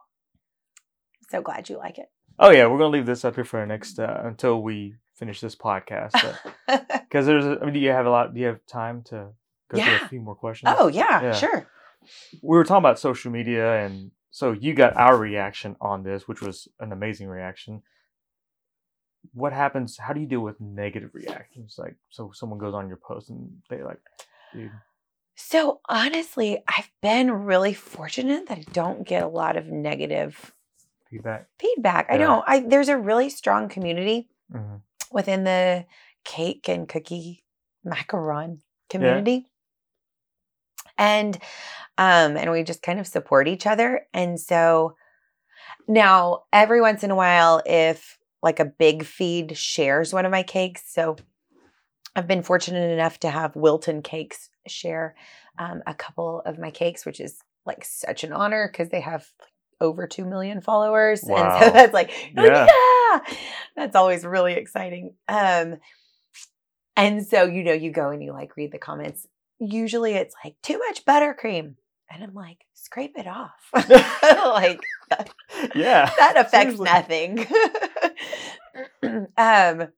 [1.31, 2.11] so glad you like it.
[2.39, 5.41] Oh yeah, we're gonna leave this up here for our next uh, until we finish
[5.41, 6.13] this podcast.
[6.67, 8.33] Because there's, a, I mean, do you have a lot?
[8.35, 9.31] Do you have time to
[9.71, 10.73] go through a few more questions?
[10.79, 11.33] oh yeah, Yeah.
[11.33, 11.67] sure.
[12.43, 16.41] we were talking about social media and so you got our reaction on this which
[16.41, 17.83] was an amazing reaction
[19.33, 22.97] what happens how do you deal with negative reactions like so someone goes on your
[22.97, 24.01] post and they like
[24.53, 24.73] dude
[25.37, 30.53] So honestly, I've been really fortunate that I don't get a lot of negative
[31.11, 32.07] feedback feedback.
[32.11, 32.27] I Yeah.
[32.27, 32.45] don't.
[32.47, 34.81] I there's a really strong community Mhm.
[35.13, 35.87] within the
[36.25, 37.45] cake and cookie
[37.87, 38.61] macaron
[38.91, 39.49] community.
[40.97, 41.37] And
[41.97, 44.07] um and we just kind of support each other.
[44.13, 44.97] And so
[45.87, 50.43] now every once in a while if like a big feed shares one of my
[50.43, 51.17] cakes, so
[52.15, 55.15] I've been fortunate enough to have Wilton Cakes share
[55.59, 59.27] um, a couple of my cakes, which is like such an honor because they have
[59.41, 61.23] like, over 2 million followers.
[61.23, 61.31] And
[61.63, 62.67] so that's like, Yeah.
[62.67, 63.21] yeah,
[63.77, 65.15] that's always really exciting.
[65.29, 65.77] Um,
[66.97, 69.27] and so, you know, you go and you like read the comments.
[69.61, 71.75] Usually it's like, too much buttercream.
[72.11, 73.53] And I'm like, scrape it off.
[73.75, 74.81] like,
[75.11, 75.31] that,
[75.75, 76.85] yeah that affects Seriously.
[76.85, 77.47] nothing.
[79.37, 79.89] um,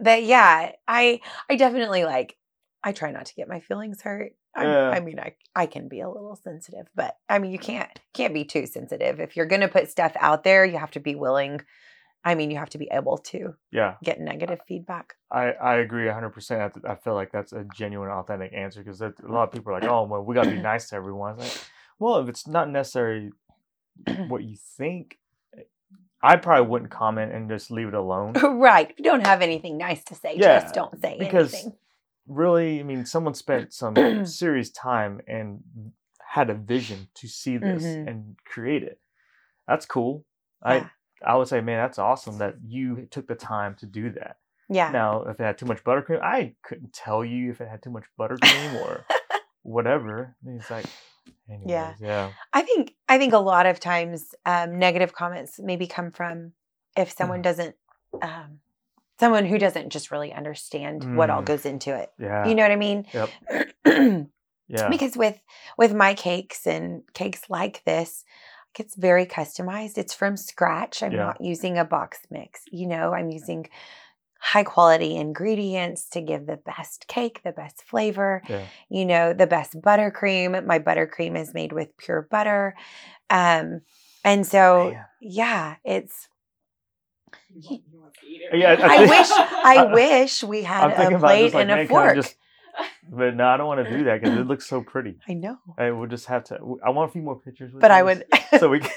[0.00, 1.20] but yeah, I
[1.50, 2.36] I definitely like
[2.84, 4.32] I try not to get my feelings hurt.
[4.54, 4.90] I, Yeah.
[4.90, 8.34] I mean, I I can be a little sensitive, but I mean, you can't can't
[8.34, 9.20] be too sensitive.
[9.20, 11.60] If you're gonna put stuff out there, you have to be willing.
[12.24, 15.14] I mean, you have to be able to yeah get negative feedback.
[15.30, 19.12] i i agree 100% I, I feel like that's a genuine authentic answer because a
[19.26, 21.56] lot of people are like oh well we got to be nice to everyone like
[21.98, 23.30] well if it's not necessarily
[24.28, 25.18] what you think
[26.22, 28.32] i probably wouldn't comment and just leave it alone
[28.68, 28.90] right.
[28.90, 31.76] If you don't have anything nice to say, Yeah, just don't say because anything.
[32.26, 33.94] really i mean someone spent some
[34.42, 35.60] serious time and
[36.36, 38.08] had a vision to see this Mhm.
[38.08, 38.98] and create it
[39.68, 40.24] that's cool
[40.64, 40.72] Yeah.
[40.72, 40.90] i
[41.26, 44.36] i would say man that's awesome that you took the time to do that
[44.68, 44.90] Yeah.
[44.90, 47.90] now if it had too much buttercream i couldn't tell you if it had too
[47.90, 49.04] much buttercream or
[49.62, 50.86] whatever I mean, it's like
[51.48, 51.94] anyways, Yeah.
[52.00, 56.52] yeah I think I think a lot of times um, negative comments maybe come from
[56.96, 57.44] if someone Mm.
[57.44, 57.76] doesn't,
[58.20, 58.60] um,
[59.20, 61.46] someone who doesn't just really understand what all Mm.
[61.46, 62.10] goes into it.
[62.18, 63.06] yeah You know what I mean?
[63.14, 63.30] Yep.
[64.68, 65.38] yeah Because with
[65.78, 68.24] with my cakes and cakes like this,
[68.80, 69.98] it's very customized.
[69.98, 71.02] It's from scratch.
[71.02, 71.18] I'm Yeah.
[71.26, 72.62] not using a box mix.
[72.70, 73.68] You know, I'm using
[74.40, 79.46] high quality ingredients to give the best cake, the best flavor yeah you know, the
[79.46, 80.66] best buttercream.
[80.66, 82.74] My buttercream is made with pure butter.
[83.30, 83.82] Um,
[84.24, 85.04] and so, Man.
[85.20, 86.28] yeah, it's,
[87.54, 88.58] You want, you want to eat it.
[88.58, 91.76] Yeah, I think- wish, I I- wish we had a plate just like and a
[91.76, 92.14] man, can I fork.
[92.16, 92.36] just
[93.10, 95.58] but no i don't want to do that because it looks so pretty I know,
[95.78, 98.22] and we'll just have to i want a few more pictures with but I these,
[98.52, 98.90] would, so we can,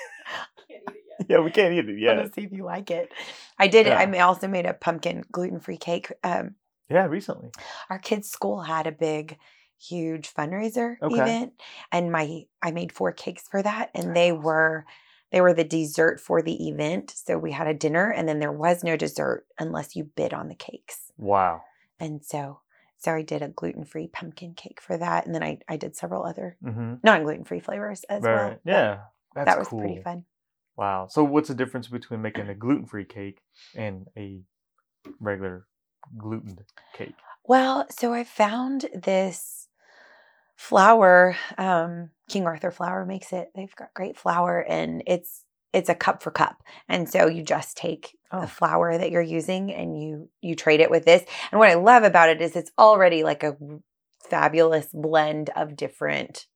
[0.68, 1.30] Can't eat it yet.
[1.30, 3.12] yeah we can't eat it want yet to see if you like it.
[3.58, 3.88] I did.
[3.88, 3.98] Yeah.
[4.00, 6.12] I also made a pumpkin gluten free cake.
[6.24, 6.56] Um,
[6.90, 7.50] yeah recently
[7.90, 9.38] our kids' school had a big,
[9.78, 11.22] huge fundraiser Okay.
[11.22, 11.54] event,
[11.92, 14.86] and my I made four cakes for that, and they were
[15.32, 17.12] they were the dessert for the event.
[17.16, 20.48] So we had a dinner, and then there was no dessert unless you bid on
[20.50, 21.12] the cakes.
[21.18, 21.62] wow
[22.00, 22.60] And so
[23.06, 25.28] So I did a gluten free pumpkin cake for that.
[25.28, 26.96] And then I, I did several other Mm-hmm.
[27.04, 28.60] non gluten free flavors as well.
[28.66, 29.02] Yeah.
[29.36, 29.80] That's that was cool.
[29.80, 30.26] pretty fun.
[30.76, 31.06] Wow.
[31.12, 33.42] So what's the difference between making a gluten free cake
[33.76, 34.42] and a
[35.20, 35.68] regular
[36.18, 36.58] gluten
[36.96, 37.14] cake?
[37.44, 39.68] Well, so I found this
[40.56, 41.38] flour.
[41.60, 43.52] Um, King Arthur flour makes it.
[43.54, 45.44] They've got great flour, and it's
[45.76, 46.64] it's a cup for cup.
[46.88, 48.42] And so you just take Oh.
[48.42, 51.24] the flour that you're using and you you trade it with this.
[51.52, 53.56] And what I love about it is it's already like a
[54.30, 56.48] fabulous blend of different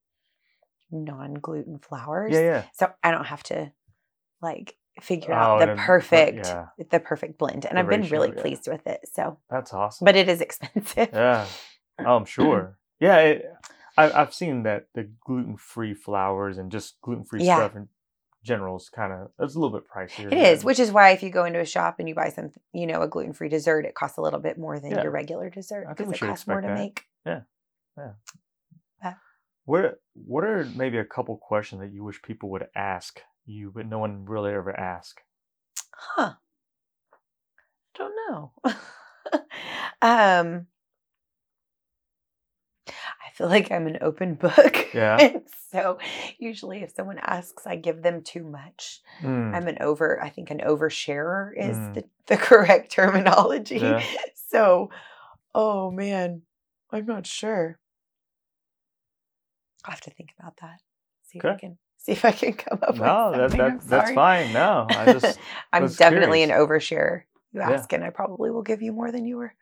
[0.92, 2.34] non gluten flours.
[2.34, 2.64] Yeah, yeah.
[2.74, 3.72] So I don't have to
[4.42, 6.66] like figure Oh, out the and- but uh, perfect yeah.
[6.90, 7.66] the perfect blend.
[7.66, 8.42] And The I've been ratio, really yeah.
[8.42, 9.02] pleased with it.
[9.14, 10.06] So, That's awesome.
[10.06, 11.10] but it is expensive.
[11.14, 11.46] Yeah.
[12.00, 12.78] Oh, I'm sure.
[13.00, 13.46] Yeah, it,
[13.98, 17.58] I, I've seen that the gluten free flours and just gluten free Yeah.
[17.58, 17.88] stuff in
[18.44, 20.32] general is kind of it's a little bit pricier.
[20.32, 22.52] It is, which is why if you go into a shop and you buy some,
[22.74, 25.04] you know, a gluten free dessert, it costs a little bit more than Yeah.
[25.04, 26.78] your regular dessert I think because it costs more to that.
[26.78, 27.04] make.
[29.66, 33.86] what what are maybe a couple questions that you wish people would ask you, but
[33.86, 35.22] no one really ever ask?
[35.94, 36.34] Huh.
[37.94, 38.52] I don't know.
[40.02, 40.68] um,
[43.40, 44.94] feel like I'm an open book.
[44.94, 45.38] Yeah.
[45.72, 46.00] So
[46.40, 49.02] usually if someone asks, I give them too much.
[49.22, 51.94] Mm, I'm an over, I think an oversharer is Mm.
[51.94, 53.78] the, the correct terminology.
[53.78, 54.04] Yeah.
[54.50, 54.90] So,
[55.54, 56.42] oh man,
[56.92, 57.78] I'm not sure.
[59.86, 60.80] I'll have to think about that.
[61.22, 63.62] See if I can see if I can come up no, with that, something.
[63.62, 64.52] I'm that that's fine.
[64.52, 65.38] No, I just
[65.72, 66.60] I'm definitely curious.
[66.60, 67.22] an oversharer.
[67.54, 67.74] You Yeah.
[67.74, 69.54] ask, and I probably will give you more than you were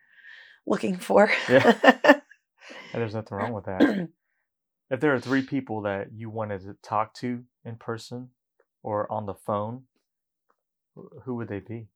[0.65, 1.29] looking for.
[1.49, 2.21] Yeah.
[2.93, 4.09] And there's nothing wrong with that.
[4.89, 8.29] if there are three people that you wanted to talk to in person
[8.83, 9.83] or on the phone,
[11.23, 11.87] who would they be?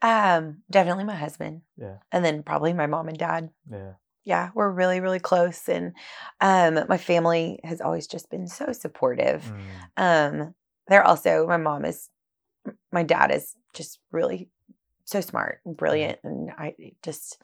[0.00, 1.62] um, definitely my husband.
[1.76, 1.96] Yeah.
[2.10, 3.50] And then probably my mom and dad.
[3.70, 3.92] Yeah.
[4.24, 5.68] Yeah, we're really, really close.
[5.68, 5.94] And
[6.40, 9.52] um, my family has always just been so supportive.
[9.96, 10.54] Mm, Um,
[10.88, 12.08] they're also my mom is
[12.90, 14.48] my dad is just really
[15.04, 17.40] so smart and brilliant and I just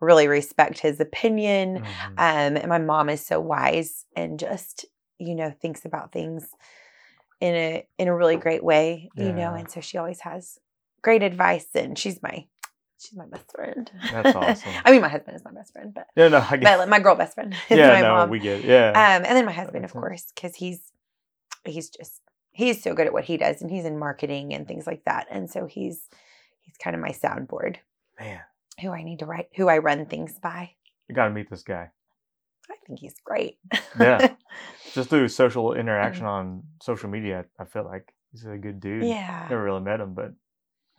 [0.00, 1.78] really respect his opinion.
[1.82, 2.08] mhm.
[2.10, 4.84] Um, and my mom is so wise and just,
[5.18, 6.48] you know, thinks about things
[7.40, 10.58] in a in a really great way, you know, and so she always has
[11.02, 12.46] great advice and she's my
[12.98, 13.90] she's my best friend.
[14.10, 14.72] That's awesome.
[14.84, 16.78] I mean my husband is my best friend, but yeah, no, I get.
[16.78, 18.30] my, my girl best friend yeah, my no, mom.
[18.30, 18.58] we get.
[18.60, 18.64] It.
[18.64, 18.88] Yeah.
[18.90, 20.80] Um, and then my husband, of course, because he's
[21.64, 22.20] he's just
[22.50, 25.28] he's so good at what he does, and he's in marketing and things like that,
[25.30, 26.08] and so he's
[26.62, 27.76] he's kind of my soundboard,
[28.18, 28.40] Man,
[28.80, 30.70] who I need to write, who I run things by.
[31.08, 31.90] you got to meet this guy.
[32.70, 33.58] I think he's great.
[33.98, 34.34] Yeah.
[34.92, 36.30] Just through social interaction mm.
[36.30, 39.04] on social media, I feel like he's a good dude.
[39.04, 39.46] yeah.
[39.48, 40.32] Never really met him, but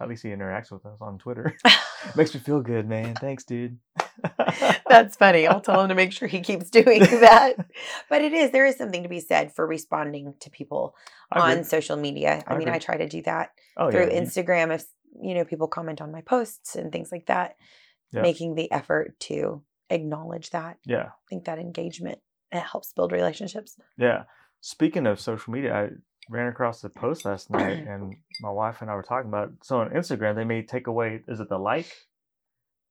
[0.02, 1.56] at least he interacts with us on Twitter.
[2.16, 3.16] Makes me feel good, man.
[3.16, 3.78] Thanks, dude.
[4.90, 5.48] That's funny.
[5.48, 7.54] I'll tell him to make sure he keeps doing that.
[8.10, 10.96] But it is there is something to be said for responding to people
[11.32, 12.44] on social media.
[12.48, 12.70] I, I mean.
[12.70, 14.86] I try to do that oh, through yeah, Instagram if
[15.22, 17.55] you know people comment on my posts and things like that.
[18.12, 18.22] Yeah.
[18.22, 20.78] Making the effort to acknowledge that.
[20.86, 21.03] yeah.
[21.10, 22.20] I think that engagement
[22.51, 23.78] it helps build relationships.
[23.97, 24.24] Yeah.
[24.62, 25.89] Speaking of social media, I
[26.30, 29.53] ran across the post last night and my wife and I were talking about it.
[29.64, 31.91] so on Instagram they may take away is it the like?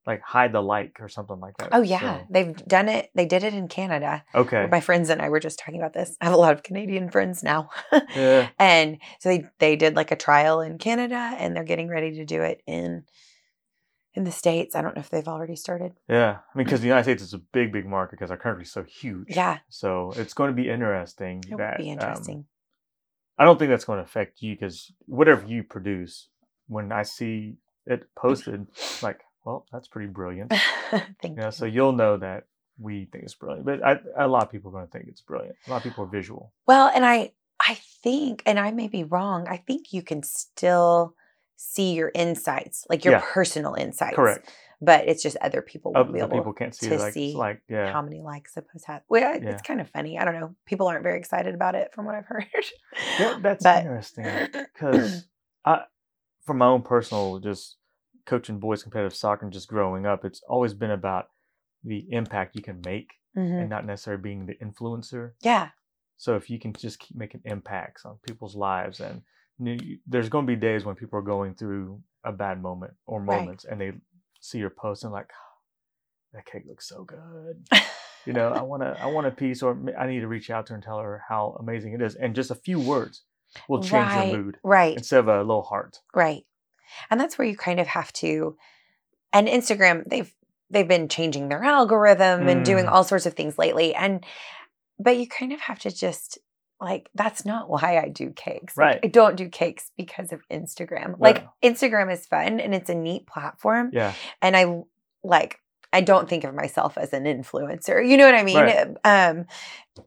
[0.09, 1.69] Like hide the like or something like that.
[1.71, 3.11] Oh yeah, So- they've done it.
[3.13, 4.23] They did it in Canada.
[4.33, 4.67] okay.
[4.71, 6.17] My friends and I were just talking about this.
[6.19, 7.69] I have a lot of Canadian friends now.
[8.15, 8.49] Yeah.
[8.57, 12.25] and so they they did like a trial in Canada and they're getting ready to
[12.25, 13.03] do it in
[14.15, 14.75] in the states.
[14.75, 15.91] I don't know if they've already started.
[16.09, 16.37] Yeah.
[16.53, 18.83] I mean because the United States is a big, big market because our country's so
[18.83, 19.27] huge.
[19.29, 21.43] Yeah, So it's going to be interesting.
[21.47, 22.45] it that, would be um, interesting.
[23.37, 26.29] I don't think that's going to affect you because whatever you produce,
[26.67, 28.67] when I see it posted,
[29.01, 30.53] like, well, that's pretty brilliant.
[30.91, 31.51] Thank You know, you.
[31.51, 32.45] so you'll know that
[32.77, 33.65] we think it's brilliant.
[33.65, 35.55] But I, a lot of people are going to think it's brilliant.
[35.67, 36.53] A lot of people are visual.
[36.67, 39.47] Well, and I I think, and I may be wrong.
[39.49, 41.13] I think you can still
[41.57, 43.21] see your insights, like your Yeah.
[43.21, 44.15] personal insights.
[44.15, 44.49] Correct.
[44.81, 46.97] But it's just other people won't Other be able people can't see to.
[46.97, 49.01] Like, see like yeah, how many likes a post has.
[49.09, 49.49] Well, Yeah.
[49.49, 50.17] it's kind of funny.
[50.17, 50.55] I don't know.
[50.65, 52.45] People aren't very excited about it, from what I've heard.
[53.19, 55.27] yeah, that's but interesting because
[55.65, 55.81] I,
[56.45, 57.75] from my own personal just
[58.29, 61.29] coaching boys competitive soccer and just growing up, it's always been about
[61.83, 63.61] the impact you can make Mhm.
[63.61, 65.33] and not necessarily being the influencer.
[65.41, 65.69] yeah,
[66.17, 69.23] So if you can just keep making impacts on people's lives, and
[69.57, 73.19] you there's going to be days when people are going through a bad moment or
[73.21, 73.37] Right.
[73.39, 73.93] moments, and they
[74.41, 75.29] see your post and like,
[76.33, 77.67] that cake looks so good.
[78.25, 80.67] You know, I want to, I want a piece, or I need to reach out
[80.67, 83.23] to her and tell her how amazing it is, and just a few words
[83.69, 86.01] will change right, your mood right, instead of a little heart.
[86.13, 86.45] right.
[87.09, 88.57] And that's where you kind of have to.
[89.33, 90.33] And Instagram, they've
[90.71, 92.91] they've been changing their algorithm and doing Mm.
[92.91, 93.95] all sorts of things lately.
[93.95, 94.23] And
[94.99, 96.37] but you kind of have to just
[96.81, 98.77] like that's not why I do cakes.
[98.77, 98.99] Like, Right.
[99.03, 101.15] I don't do cakes because of Instagram.
[101.19, 103.89] Like Instagram is fun and it's a neat platform.
[103.93, 104.13] Yeah.
[104.41, 104.83] And I
[105.23, 105.59] like
[105.91, 108.07] I don't think of myself as an influencer.
[108.07, 108.57] You know what I mean?
[108.57, 108.95] Right.
[109.03, 109.45] Um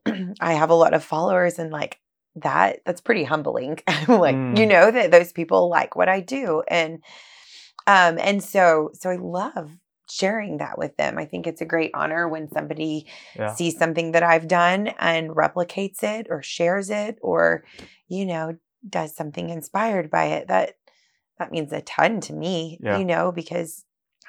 [0.41, 1.99] I have a lot of followers and like
[2.37, 3.79] that that's pretty humbling.
[4.09, 4.59] like Mm.
[4.59, 7.03] you know that those people like what I do and
[7.87, 9.71] um and so so I love
[10.11, 11.19] sharing that with them.
[11.19, 13.07] I think it's a great honor when somebody
[13.37, 13.55] Yeah.
[13.55, 17.65] sees something that I've done and replicates it or shares it or
[18.09, 18.57] you know
[18.89, 20.49] does something inspired by it.
[20.49, 20.75] That
[21.39, 22.99] that means a ton to me, Yeah.
[22.99, 23.85] you know, because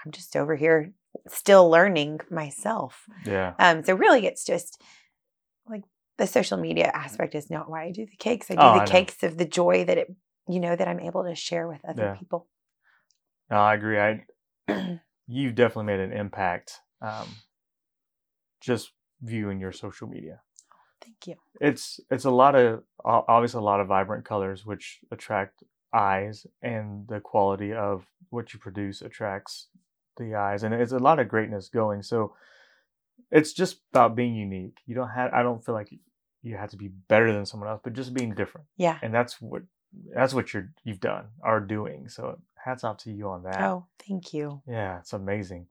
[0.05, 0.91] I'm just over here
[1.27, 3.05] still learning myself.
[3.25, 3.53] Yeah.
[3.59, 4.81] Um, so really, it's just
[6.17, 8.49] the social media aspect is not why I do the cakes.
[8.51, 8.91] I do Oh, I the know.
[8.91, 10.15] cakes of the joy that it,
[10.47, 12.15] you know, that I'm able to share with other Yeah.
[12.17, 12.47] people.
[13.49, 13.99] No, I agree.
[13.99, 14.25] I
[15.27, 16.79] you've definitely made an impact.
[17.01, 17.27] Um,
[18.61, 18.91] just
[19.21, 20.41] viewing your social media.
[21.01, 21.35] Thank you.
[21.59, 27.05] it's it's a lot of obviously a lot of vibrant colors which attract eyes and
[27.09, 29.67] the quality of what you produce attracts
[30.17, 32.33] the eyes and it's a lot of greatness going so
[33.31, 35.93] it's just about being unique you don't have i don't feel like
[36.41, 38.97] you have to be better than someone else but just being different Yeah.
[39.01, 39.63] and that's what
[40.15, 43.85] that's what you're you've done are doing so hats off to you on that Oh,
[44.07, 44.61] thank you.
[44.67, 45.67] yeah, it's amazing.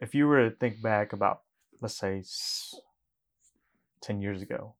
[0.00, 1.42] If you were to think back about,
[1.80, 2.74] let's say, s-
[4.00, 4.74] 10 years ago,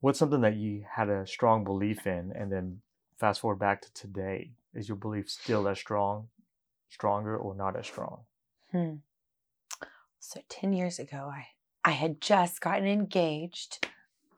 [0.00, 2.80] what's something that you had a strong belief in, and then
[3.18, 4.52] fast forward back to today?
[4.74, 6.28] Is your belief still as strong,
[6.88, 8.20] stronger, or not as strong?
[8.72, 8.94] Hmm.
[10.20, 11.46] So 10 years ago, I,
[11.84, 13.86] I had just gotten engaged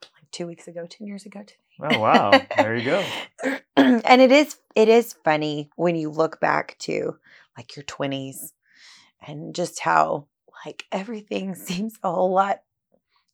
[0.01, 1.57] like two weeks ago, 10 years ago today.
[1.81, 2.31] Oh, wow.
[2.57, 3.03] there you go.
[3.75, 7.17] and it is it is funny when you look back to
[7.57, 8.53] like your 20s
[9.25, 10.27] and just how
[10.65, 12.61] like everything seems a whole lot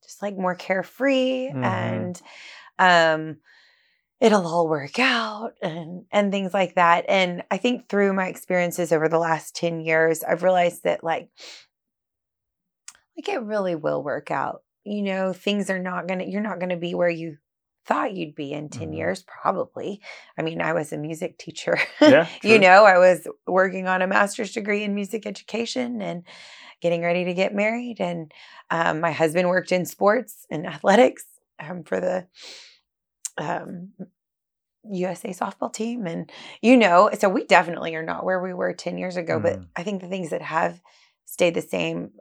[0.04, 1.64] just like more carefree Mhm.
[1.64, 2.22] and
[2.80, 3.38] um
[4.22, 8.92] it'll all work out and and things like that and i think through my experiences
[8.92, 11.30] over the last 10 years i've realized that like
[13.18, 16.78] like it really will work out you know things are not gonna you're not gonna
[16.78, 17.38] be where you
[17.86, 18.98] thought you'd be in 10 Mhm.
[18.98, 20.02] years probably
[20.38, 24.08] i mean i was a music teacher Yeah, you know i was working on a
[24.08, 26.24] master's degree in music education and
[26.82, 28.32] getting ready to get married and
[28.70, 31.26] um, my husband worked in sports and athletics
[31.60, 32.28] um, for the
[33.38, 33.90] um,
[34.90, 38.98] usa softball team and you know so we definitely are not where we were 10
[38.98, 39.68] years ago but Mhm.
[39.76, 40.82] i think the things that have
[41.26, 42.12] stayed the same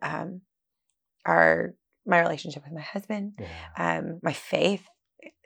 [1.27, 1.75] are
[2.07, 3.99] my relationship with my husband Yeah.
[3.99, 4.87] um, my faith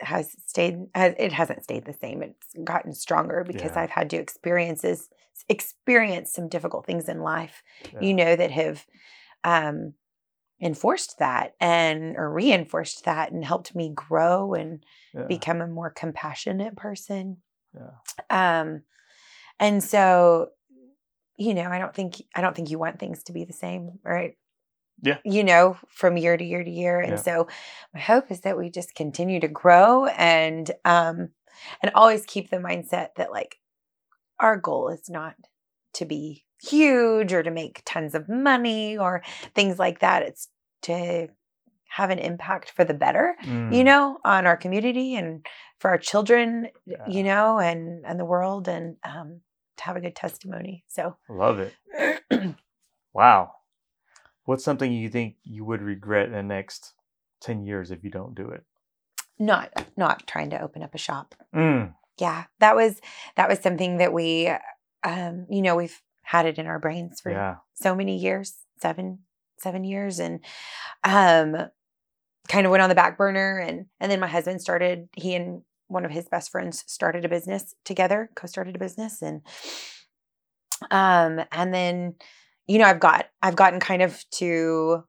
[0.01, 3.83] has stayed has, it hasn't stayed the same it's gotten stronger because Yeah.
[3.83, 5.09] i've had to experiences
[5.49, 7.63] experience some difficult things in life
[7.93, 8.01] yeah.
[8.01, 8.85] you know that have
[9.45, 9.95] um
[10.61, 14.85] enforced that and or reinforced that and helped me grow and
[15.29, 17.39] become a more compassionate person
[17.75, 17.95] Yeah.
[18.29, 18.83] um
[19.59, 20.51] and so
[21.37, 23.99] you know i don't think i don't think you want things to be the same
[24.05, 24.35] right
[25.03, 25.19] Yeah.
[25.25, 27.23] you know from year to year to year and Yeah.
[27.23, 27.49] so
[27.95, 31.31] my hope is that we just continue to grow and um
[31.83, 33.59] and always keep the mindset that like
[34.39, 35.35] our goal is not
[35.95, 39.23] to be huge or to make tons of money or
[39.55, 40.49] things like that it's
[40.83, 41.29] to
[41.89, 45.45] have an impact for the better you Mm, know on our community and
[45.79, 47.05] for our children Yeah.
[47.09, 49.41] you know and and the world and um
[49.77, 51.75] to have a good testimony so love it.
[53.13, 53.53] Wow.
[54.51, 56.95] What's something you think you would regret in the next
[57.43, 58.65] 10 years if you don't do it?
[59.39, 63.01] not not trying to open up a shop Mm, yeah that was
[63.37, 64.53] that was something that we
[65.05, 67.57] um you know we've had it in our brains for yeah.
[67.75, 69.21] so many years seven
[69.57, 70.41] seven years and
[71.05, 71.57] um
[72.49, 75.63] kind of went on the back burner and and then my husband started he and
[75.87, 79.43] one of his best friends started a business together co-started a business and
[80.91, 82.15] um and then
[82.71, 85.03] you know i've got i've gotten kind of to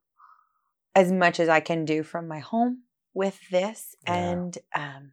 [0.95, 2.83] as much as i can do from my home
[3.13, 4.13] with this Yeah.
[4.15, 5.11] and um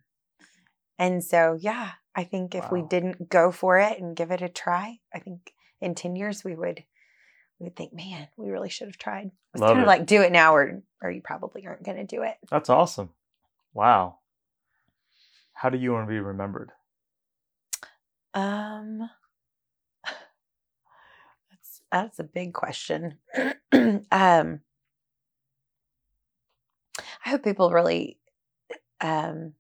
[0.99, 4.49] and so yeah i think if we didn't go for it and give it a
[4.49, 6.83] try i think in 10 years we would
[7.61, 9.83] we would think man we really should have tried it's Love kind it.
[9.83, 12.71] of like do it now or or you probably aren't going to do it That's
[12.71, 13.11] awesome.
[13.75, 14.19] Wow.
[15.53, 16.71] How do you want to be remembered?
[18.35, 19.09] um
[21.91, 23.18] that's a big question.
[24.11, 24.61] Um
[27.24, 28.18] i hope people really
[29.01, 29.53] um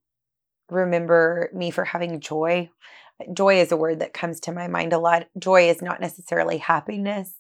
[0.70, 2.68] remember me for having joy.
[3.32, 5.28] Joy is a word that comes to my mind a lot.
[5.38, 7.32] Joy is not necessarily happiness.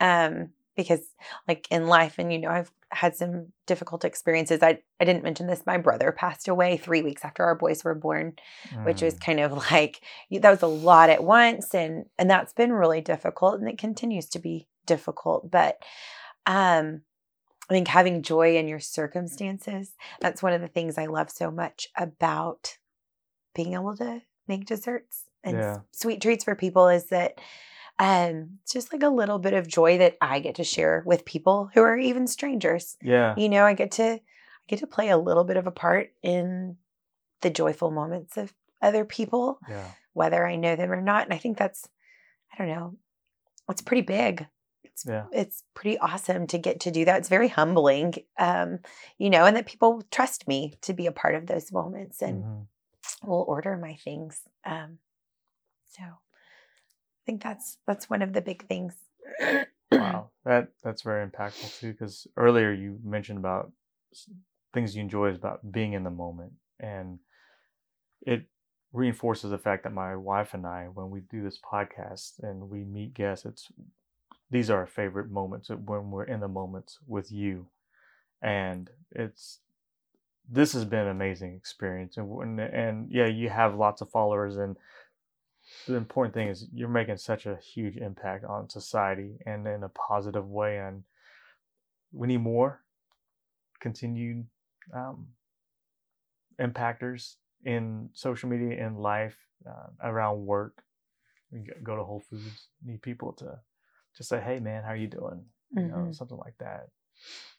[0.00, 1.00] Um because
[1.48, 4.62] like in life and you know I've had some difficult experiences.
[4.62, 5.66] I I didn't mention this.
[5.66, 8.34] My brother passed away 3 weeks after our boys were born,
[8.82, 10.00] which was Mm, kind of like
[10.30, 14.26] that was a lot at once and and that's been really difficult and it continues
[14.30, 15.78] to be difficult, but
[16.46, 17.02] um
[17.70, 21.50] I think having joy in your circumstances, that's one of the things I love so
[21.50, 22.76] much about
[23.54, 25.80] being able to make desserts and Yeah.
[25.92, 27.40] sweet treats for people is that
[28.00, 31.24] um it's just like a little bit of joy that I get to share with
[31.24, 32.96] people who are even strangers.
[33.02, 33.34] yeah.
[33.36, 34.20] You know, I get to I
[34.66, 36.76] get to play a little bit of a part in
[37.42, 39.88] the joyful moments of other people, Yeah.
[40.14, 41.24] whether I know them or not.
[41.24, 41.86] And I think that's
[42.52, 42.96] I don't know,
[43.68, 44.46] it's pretty big.
[44.82, 45.26] It's Yeah.
[45.32, 47.18] it's pretty awesome to get to do that.
[47.18, 48.14] It's very humbling.
[48.38, 48.78] Um,
[49.18, 52.44] you know, and that people trust me to be a part of those moments and
[52.44, 52.66] Mhm.
[53.22, 54.40] will order my things.
[54.64, 54.98] Um,
[55.84, 56.02] so
[57.30, 58.94] think that's that's one of the big things.
[59.92, 61.92] Wow, that that's very impactful too.
[61.92, 63.70] Because earlier you mentioned about
[64.74, 67.20] things you enjoy is about being in the moment, and
[68.22, 68.46] it
[68.92, 72.82] reinforces the fact that my wife and I, when we do this podcast and we
[72.84, 73.68] meet guests, it's
[74.50, 77.68] these are our favorite moments when we're in the moments with you,
[78.42, 79.60] and it's
[80.52, 84.76] this has been an amazing experience, and and yeah, you have lots of followers and
[85.86, 89.88] the important thing is you're making such a huge impact on society and in a
[89.90, 91.02] positive way and
[92.12, 92.80] we need more
[93.80, 94.46] continued
[94.94, 95.28] um,
[96.60, 99.36] impactors in social media in life
[99.68, 100.82] uh, around work
[101.50, 103.58] we go to whole foods need people to
[104.16, 105.44] just say hey man how are you doing
[105.74, 106.14] you know Mhm.
[106.14, 106.88] something like that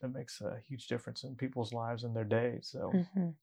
[0.01, 3.35] that makes a huge difference in people's lives and their days so Mhm.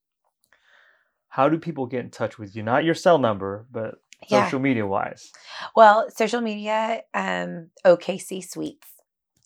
[1.28, 4.44] how do people get in touch with you not your cell number but Yeah.
[4.44, 5.32] social media wise
[5.76, 8.88] Well, social media, um, OKC Sweets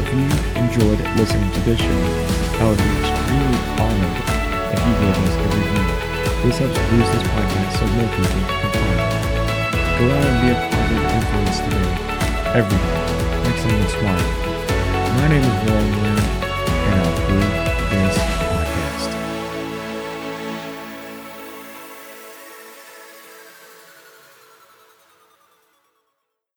[0.00, 0.24] If you
[0.62, 2.02] enjoyed listening to this show,
[2.60, 4.16] I would be extremely honored
[4.74, 5.86] if you gave us a review.
[6.44, 9.10] This helps boost this podcast so more people can find it.
[9.96, 11.90] Go out and be a positive influence today,
[12.58, 12.98] every day,
[13.64, 14.28] you smile.
[15.16, 16.43] My name is Warren Lamb,
[16.84, 18.33] and I approve this